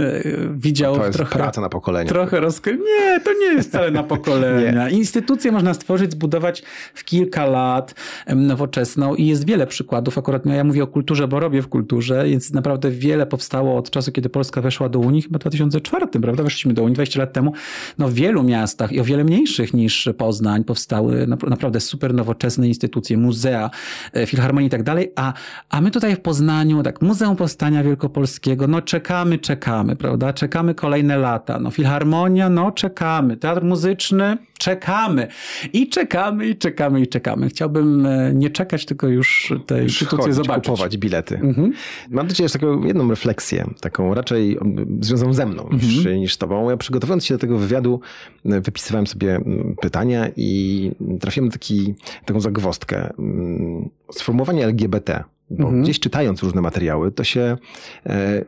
[0.53, 1.39] widział to jest trochę...
[1.39, 2.09] praca na pokolenie.
[2.09, 2.77] Trochę rozkry...
[2.77, 4.89] Nie, to nie jest wcale na pokolenia.
[4.89, 6.63] Instytucje można stworzyć, zbudować
[6.93, 7.95] w kilka lat
[8.35, 10.17] nowoczesną i jest wiele przykładów.
[10.17, 14.11] Akurat ja mówię o kulturze, bo robię w kulturze, więc naprawdę wiele powstało od czasu,
[14.11, 16.43] kiedy Polska weszła do Unii, chyba w 2004, prawda?
[16.43, 17.53] Weszliśmy do Unii 20 lat temu.
[17.97, 23.17] No w wielu miastach i o wiele mniejszych niż Poznań powstały naprawdę super nowoczesne instytucje,
[23.17, 23.69] muzea,
[24.13, 25.33] e, filharmonii i tak dalej, a,
[25.69, 30.33] a my tutaj w Poznaniu, tak, Muzeum Powstania Wielkopolskiego, no czekamy, czekamy, prawda?
[30.33, 31.59] Czekamy kolejne lata.
[31.59, 33.37] No filharmonia, no czekamy.
[33.37, 35.27] Teatr muzyczny, czekamy.
[35.73, 37.49] I czekamy, i czekamy, i czekamy.
[37.49, 40.63] Chciałbym e, nie czekać, tylko już te instytucje zobaczyć.
[40.63, 41.35] kupować bilety.
[41.35, 41.73] Mhm.
[42.09, 44.57] Mam do ciebie jeszcze taką jedną refleksję, taką raczej
[45.01, 46.17] związaną ze mną niż, mhm.
[46.17, 46.69] niż z tobą.
[46.69, 47.99] Ja przygotowując się do tego wywiadu,
[48.45, 49.41] wypisywałem sobie
[49.81, 51.93] pytania i trafiłem na taki,
[52.25, 53.13] taką zagwostkę.
[54.11, 55.83] Sformułowanie LGBT bo mhm.
[55.83, 57.57] gdzieś czytając różne materiały, to się
[58.05, 58.45] e,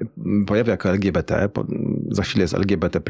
[0.47, 1.65] pojawia jako LGBT, po,
[2.11, 3.01] za chwilę jest LGBT+,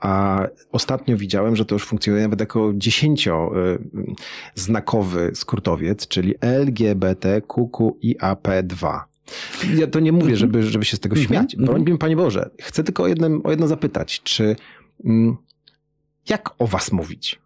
[0.00, 0.42] a
[0.72, 9.00] ostatnio widziałem, że to już funkcjonuje nawet jako dziesięcioznakowy skrótowiec, czyli LGBTQQIAP2.
[9.76, 11.28] Ja to nie mówię, żeby, żeby się z tego mhm.
[11.28, 11.54] śmiać.
[11.54, 11.98] Mhm.
[11.98, 14.22] Panie Boże, chcę tylko o, jednym, o jedno zapytać.
[14.22, 14.56] Czy
[15.04, 15.36] mm,
[16.28, 17.40] jak o was mówić?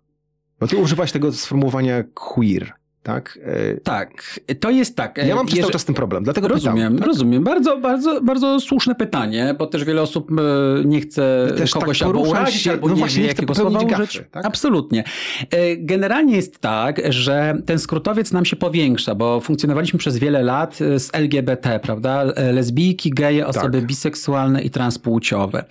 [0.61, 2.72] Bo ty używasz tego sformułowania queer
[3.05, 3.38] tak?
[3.42, 5.18] E, tak, to jest tak.
[5.26, 7.07] Ja mam przez cały czas ten problem, dlatego Rozumiem, tak?
[7.07, 7.44] rozumiem.
[7.44, 12.07] Bardzo, bardzo, bardzo słuszne pytanie, bo też wiele osób e, nie chce też kogoś tak
[12.07, 14.22] albo urazić, się, albo no nie wie, jakiego słowa użyć.
[14.30, 14.46] Tak?
[14.46, 15.05] Absolutnie.
[15.50, 20.76] E, generalnie jest tak, że ten skrótowiec nam się powiększa, bo funkcjonowaliśmy przez wiele lat
[20.76, 22.24] z LGBT, prawda?
[22.52, 23.86] Lesbijki, geje, osoby tak.
[23.86, 25.64] biseksualne i transpłciowe.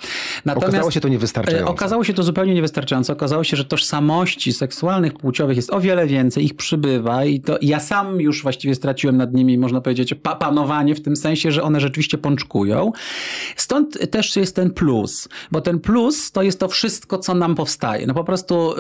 [0.46, 1.72] Natomiast okazało się to niewystarczająco.
[1.72, 3.14] Okazało się to zupełnie niewystarczająco.
[3.14, 7.80] Okazało się, że tożsamości seksualnych, płciowych jest o wiele więcej, ich przybywa i to ja
[7.80, 12.18] sam już właściwie straciłem nad nimi, można powiedzieć, panowanie w tym sensie, że one rzeczywiście
[12.18, 12.92] pączkują.
[13.56, 18.08] Stąd też jest ten plus, bo ten plus to jest to wszystko, co nam powstaje.
[18.08, 18.76] No po prostu y,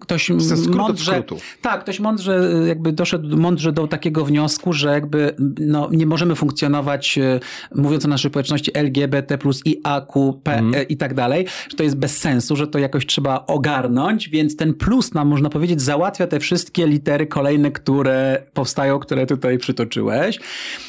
[0.00, 0.30] ktoś
[0.76, 1.22] mądrze,
[1.62, 6.34] tak, ktoś mądrze y, jakby doszedł mądrze do takiego wniosku, że jakby no, nie możemy
[6.34, 7.40] funkcjonować, y,
[7.74, 10.88] mówiąc o naszej społeczności LGBT plus i AQ, P mm.
[10.88, 14.74] i tak dalej, że to jest bez sensu, że to jakoś trzeba ogarnąć, więc ten
[14.74, 20.38] plus nam, można powiedzieć, załatwia te wszystkie litery kolejne które powstają, które tutaj przytoczyłeś.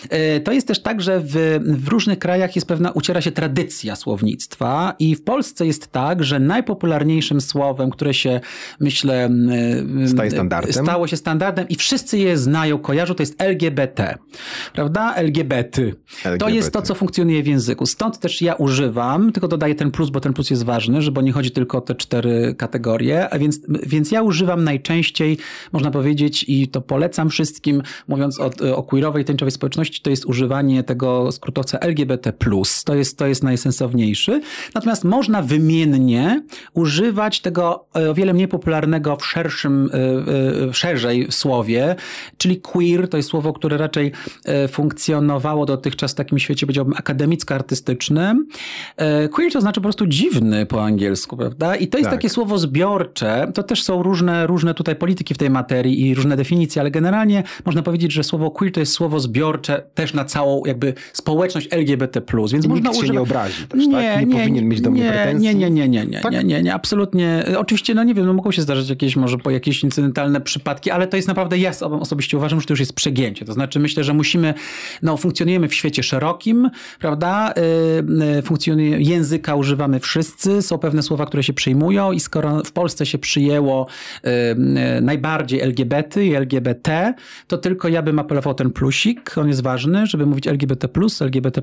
[0.10, 3.96] E, to jest też tak, że w, w różnych krajach jest pewna, uciera się tradycja
[3.96, 8.40] słownictwa i w Polsce jest tak, że najpopularniejszym słowem, które się,
[8.80, 9.30] myślę,
[10.08, 10.74] Staje standardem.
[10.74, 14.18] stało się standardem i wszyscy je znają, kojarzą, to jest LGBT.
[14.74, 15.16] Prawda?
[15.16, 15.82] LGBT.
[16.26, 16.38] LGBT.
[16.38, 17.86] To jest to, co funkcjonuje w języku.
[17.86, 21.22] Stąd też ja używam, tylko dodaję ten plus, bo ten plus jest ważny, że bo
[21.22, 25.38] nie chodzi tylko o te cztery kategorie, a więc, więc ja używam najczęściej,
[25.72, 30.84] można powiedzieć, i to polecam wszystkim, mówiąc o, o queerowej, tęczowej społeczności, to jest używanie
[30.84, 32.34] tego skrótowca LGBT+.
[32.86, 34.42] To jest, to jest najsensowniejszy.
[34.76, 36.44] Natomiast można wymiennie
[36.74, 41.96] używać tego e, o wiele mniej popularnego w szerszym, e, e, szerzej słowie,
[42.38, 44.12] czyli queer, to jest słowo, które raczej
[44.70, 48.46] funkcjonowało dotychczas w takim świecie, powiedziałbym, akademicko-artystycznym.
[49.32, 51.76] Queer to znaczy po prostu dziwny po angielsku, prawda?
[51.76, 52.20] I to jest tak.
[52.20, 53.52] takie słowo zbiorcze.
[53.54, 56.92] To też są różne, różne tutaj polityki w tej materii i różne definicje definicje, ale
[56.92, 61.68] generalnie można powiedzieć, że słowo queer to jest słowo zbiorcze też na całą jakby społeczność
[61.72, 62.22] LGBT+.
[62.52, 64.20] Więc I można nikt się nie obrazi też, nie, tak?
[64.20, 65.48] Nie, nie powinien mieć do mnie nie, pretensji?
[65.48, 66.32] Nie, nie, nie, nie, nie, tak?
[66.32, 67.46] nie, nie, nie, absolutnie.
[67.58, 71.08] Oczywiście, no nie wiem, no mogą się zdarzyć jakieś może po jakieś incydentalne przypadki, ale
[71.08, 73.46] to jest naprawdę, ja osobiście uważam, że to już jest przegięcie.
[73.46, 74.54] To znaczy myślę, że musimy,
[75.02, 77.54] no funkcjonujemy w świecie szerokim, prawda?
[78.36, 83.06] Yy, funkcjonuje, języka używamy wszyscy, są pewne słowa, które się przyjmują i skoro w Polsce
[83.06, 83.88] się przyjęło
[84.24, 84.32] yy,
[85.02, 86.47] najbardziej LGBT i LGBT,
[87.48, 90.88] to tylko ja bym apelował ten plusik, on jest ważny, żeby mówić LGBT+,
[91.22, 91.62] LGBT+,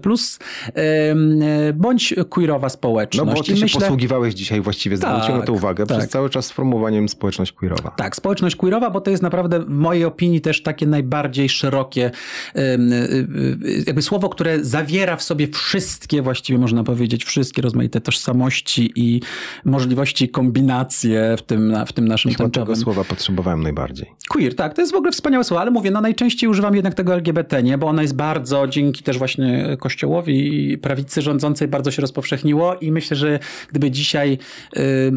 [1.74, 3.28] bądź queerowa społeczność.
[3.28, 3.80] No bo ty I się myślę...
[3.80, 5.98] posługiwałeś dzisiaj właściwie, tak, zwróciłem na to uwagę, tak.
[5.98, 7.90] przez cały czas sformułowaniem społeczność queerowa.
[7.90, 12.10] Tak, społeczność queerowa, bo to jest naprawdę w mojej opinii też takie najbardziej szerokie
[12.56, 18.92] y, y, jakby słowo, które zawiera w sobie wszystkie, właściwie można powiedzieć, wszystkie rozmaite tożsamości
[18.96, 19.20] i
[19.64, 24.06] możliwości kombinacje w tym, w tym naszym Chyba tego słowa potrzebowałem najbardziej.
[24.28, 26.94] Queer, tak tak, to jest w ogóle wspaniałe słowo, ale mówię, no najczęściej używam jednak
[26.94, 27.78] tego LGBT, nie?
[27.78, 32.92] Bo ono jest bardzo, dzięki też właśnie kościołowi i prawicy rządzącej bardzo się rozpowszechniło i
[32.92, 33.38] myślę, że
[33.70, 34.38] gdyby dzisiaj
[34.76, 35.12] y, y,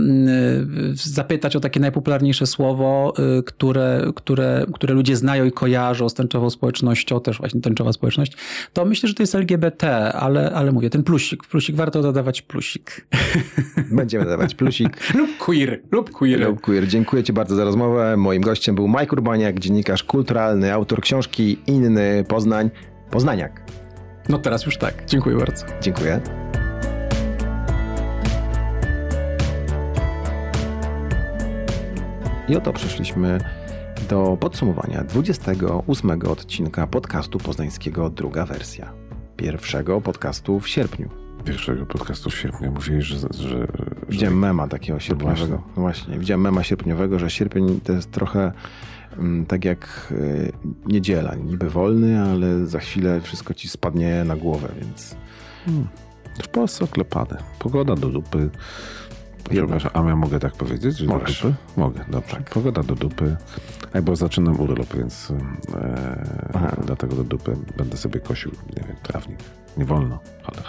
[0.93, 6.50] zapytać o takie najpopularniejsze słowo, y, które, które, które ludzie znają i kojarzą z tęczową
[6.50, 8.34] społecznością, też właśnie tęczowa społeczność,
[8.74, 13.08] to myślę, że to jest LGBT, ale, ale mówię, ten plusik, plusik, warto dodawać plusik.
[13.91, 15.14] Będziemy dodawać plusik.
[15.14, 16.39] lub queer, lub queer.
[16.39, 16.88] Lub queer.
[16.88, 18.18] Dziękuję Ci bardzo za rozmowę.
[18.18, 22.70] Moim gościem był Mike Urbaniak, dziennikarz kulturalny, autor książki Inny Poznań.
[23.12, 23.62] Poznaniak.
[24.30, 25.06] No teraz już tak.
[25.06, 25.66] Dziękuję bardzo.
[25.82, 26.22] Dziękuję.
[32.50, 33.38] I oto przyszliśmy
[34.10, 38.94] do podsumowania 28 odcinka podcastu poznańskiego Druga Wersja.
[39.36, 41.10] Pierwszego podcastu w sierpniu.
[41.46, 43.18] Pierwszego podcastu w sierpniu mówiłeś, że...
[43.32, 43.68] że
[44.10, 45.48] widziałem mema takiego sierpniowego.
[45.48, 45.74] Właśnie.
[45.76, 48.52] No właśnie, widziałem mema sierpniowego, że sierpień to jest trochę
[49.47, 50.51] tak jak y,
[50.86, 51.36] niedziela.
[51.36, 55.15] Niby wolny, ale za chwilę wszystko ci spadnie na głowę, więc...
[55.65, 55.88] Hmm.
[56.43, 57.38] W Polsce oklepane.
[57.59, 58.49] Pogoda do dupy.
[59.49, 61.41] Przepraszam, a ja mogę tak powiedzieć, że Możesz.
[61.41, 61.61] do dupy?
[61.78, 62.36] Mogę, dobrze.
[62.36, 62.49] Tak.
[62.49, 63.38] Pogoda do dupy.
[63.93, 65.34] A bo zaczynam urlop, więc
[65.74, 69.39] e, dlatego do dupy będę sobie kosił, nie wiem, trawnik.
[69.78, 70.61] Nie wolno, ale...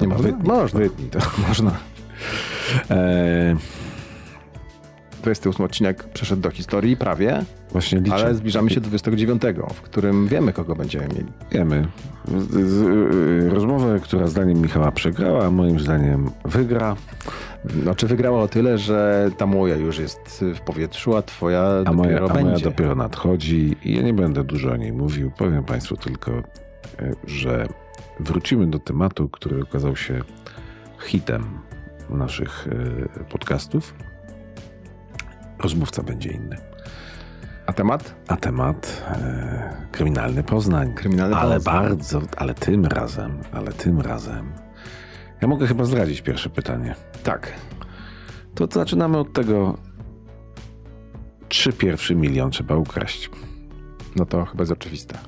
[0.00, 0.28] Nie można?
[0.28, 0.80] Wytnij, Można.
[0.80, 1.18] Wytnij to.
[1.48, 1.70] Można.
[2.90, 3.56] E,
[5.24, 8.14] 28 odcinek przeszedł do historii prawie, właśnie liczę.
[8.14, 9.42] ale zbliżamy się do 29,
[9.74, 11.26] w którym wiemy, kogo będziemy mieli.
[11.52, 11.86] Wiemy.
[12.38, 16.96] Z- Rozmowę, która zdaniem Michała przegrała, moim zdaniem wygra.
[17.82, 21.94] Znaczy wygrała o tyle, że ta moja już jest w powietrzu, a twoja A dopiero
[21.94, 22.64] moja, a moja będzie.
[22.64, 25.30] dopiero nadchodzi i ja nie będę dużo o niej mówił.
[25.30, 26.42] Powiem Państwu tylko, e,
[27.26, 27.68] że
[28.20, 30.20] wrócimy do tematu, który okazał się
[31.00, 31.44] hitem
[32.10, 32.68] naszych
[33.20, 33.94] e, podcastów.
[35.58, 36.56] Rozmówca będzie inny.
[37.66, 38.14] A temat?
[38.28, 40.94] A temat e, kryminalny Poznań.
[40.94, 41.74] Kryminalny ale Poznań.
[41.74, 44.52] bardzo, ale tym razem, ale tym razem.
[45.42, 46.94] Ja mogę chyba zdradzić pierwsze pytanie.
[47.22, 47.52] Tak.
[48.54, 49.78] To zaczynamy od tego,
[51.48, 53.30] czy pierwszy milion trzeba ukraść.
[54.16, 55.18] No to chyba jest oczywiste.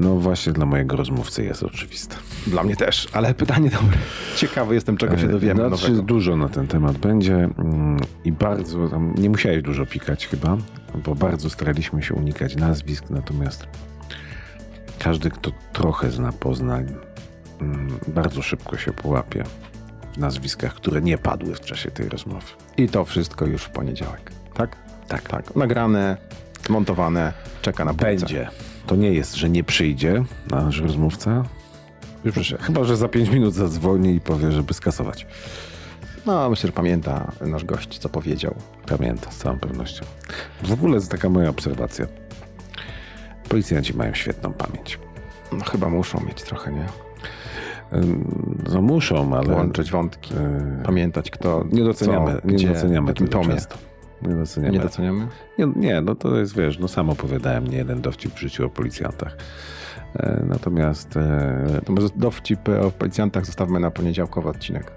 [0.00, 2.16] No właśnie dla mojego rozmówcy jest oczywiste.
[2.46, 3.98] Dla mnie też, ale pytanie dobre.
[4.36, 6.02] Ciekawy jestem, czego się dowiemy Znaczy, nowego.
[6.02, 10.56] dużo na ten temat będzie mm, i bardzo, tam nie musiałeś dużo pikać chyba,
[11.04, 13.66] bo bardzo staraliśmy się unikać nazwisk, natomiast
[14.98, 16.86] każdy, kto trochę zna Poznań,
[17.60, 19.44] mm, bardzo szybko się połapie
[20.14, 22.46] w nazwiskach, które nie padły w czasie tej rozmowy.
[22.76, 24.32] I to wszystko już w poniedziałek.
[24.54, 24.76] Tak?
[25.08, 25.56] Tak, Tak.
[25.56, 26.16] Nagrane,
[26.68, 27.32] montowane,
[27.62, 28.04] czeka na półce.
[28.06, 28.48] Będzie.
[28.88, 31.44] To nie jest, że nie przyjdzie nasz rozmówca.
[32.60, 35.26] Chyba, że za 5 minut zadzwoni i powie, żeby skasować.
[36.26, 38.54] No, myślę, że pamięta nasz gość, co powiedział.
[38.86, 40.04] Pamięta, z całą pewnością.
[40.62, 42.06] W ogóle jest taka moja obserwacja.
[43.48, 44.98] Policjanci mają świetną pamięć.
[45.52, 46.86] No chyba muszą mieć trochę, nie?
[48.74, 50.34] No muszą, ale Łączyć wątki.
[50.34, 53.46] yy, Pamiętać kto, nie doceniamy, co, nie gdzie, doceniamy tego tomie.
[53.46, 53.76] często.
[54.22, 54.72] Nie doceniamy.
[54.74, 55.28] Nie doceniamy?
[55.58, 58.68] Nie, nie, no to jest, wiesz, no sam opowiadałem nie jeden dowcip w życiu o
[58.68, 59.36] policjantach.
[60.16, 64.92] E, natomiast, e, To może dowcip o policjantach zostawmy na poniedziałkowy odcinek.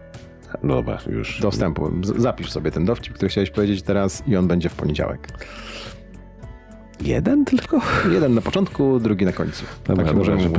[0.63, 1.39] no dobra, już.
[1.41, 1.91] Do wstępu.
[2.01, 5.27] Zapisz sobie ten dowcip, który chciałeś powiedzieć teraz i on będzie w poniedziałek.
[7.01, 7.79] Jeden tylko?
[8.11, 9.65] Jeden na początku, drugi na końcu.
[9.87, 10.49] Dobra, tak możemy.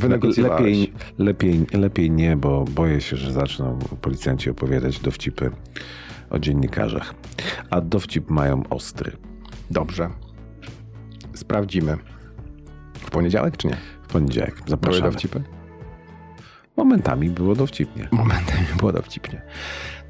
[0.00, 0.60] Wynegocjowałeś.
[0.60, 5.50] lepiej, lepiej, lepiej nie, bo boję się, że zaczną policjanci opowiadać dowcipy
[6.32, 7.14] o dziennikarzach.
[7.70, 9.12] A dowcip mają ostry.
[9.70, 10.10] Dobrze.
[11.34, 11.96] Sprawdzimy.
[12.94, 13.76] W poniedziałek czy nie?
[14.02, 14.54] W poniedziałek.
[14.54, 15.10] Były Zapraszamy.
[15.10, 15.42] dowcipy?
[16.76, 18.08] Momentami było dowcipnie.
[18.10, 19.42] Momentami było dowcipnie.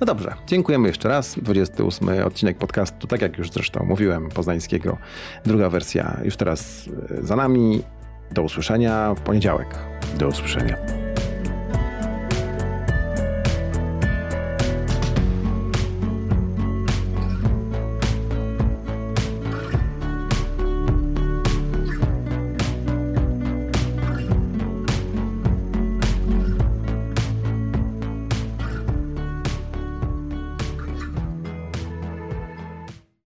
[0.00, 1.38] No dobrze, dziękujemy jeszcze raz.
[1.38, 4.98] 28 odcinek podcastu, tak jak już zresztą mówiłem, poznańskiego.
[5.44, 7.82] Druga wersja już teraz e, za nami.
[8.30, 9.78] Do usłyszenia w poniedziałek.
[10.18, 10.76] Do usłyszenia.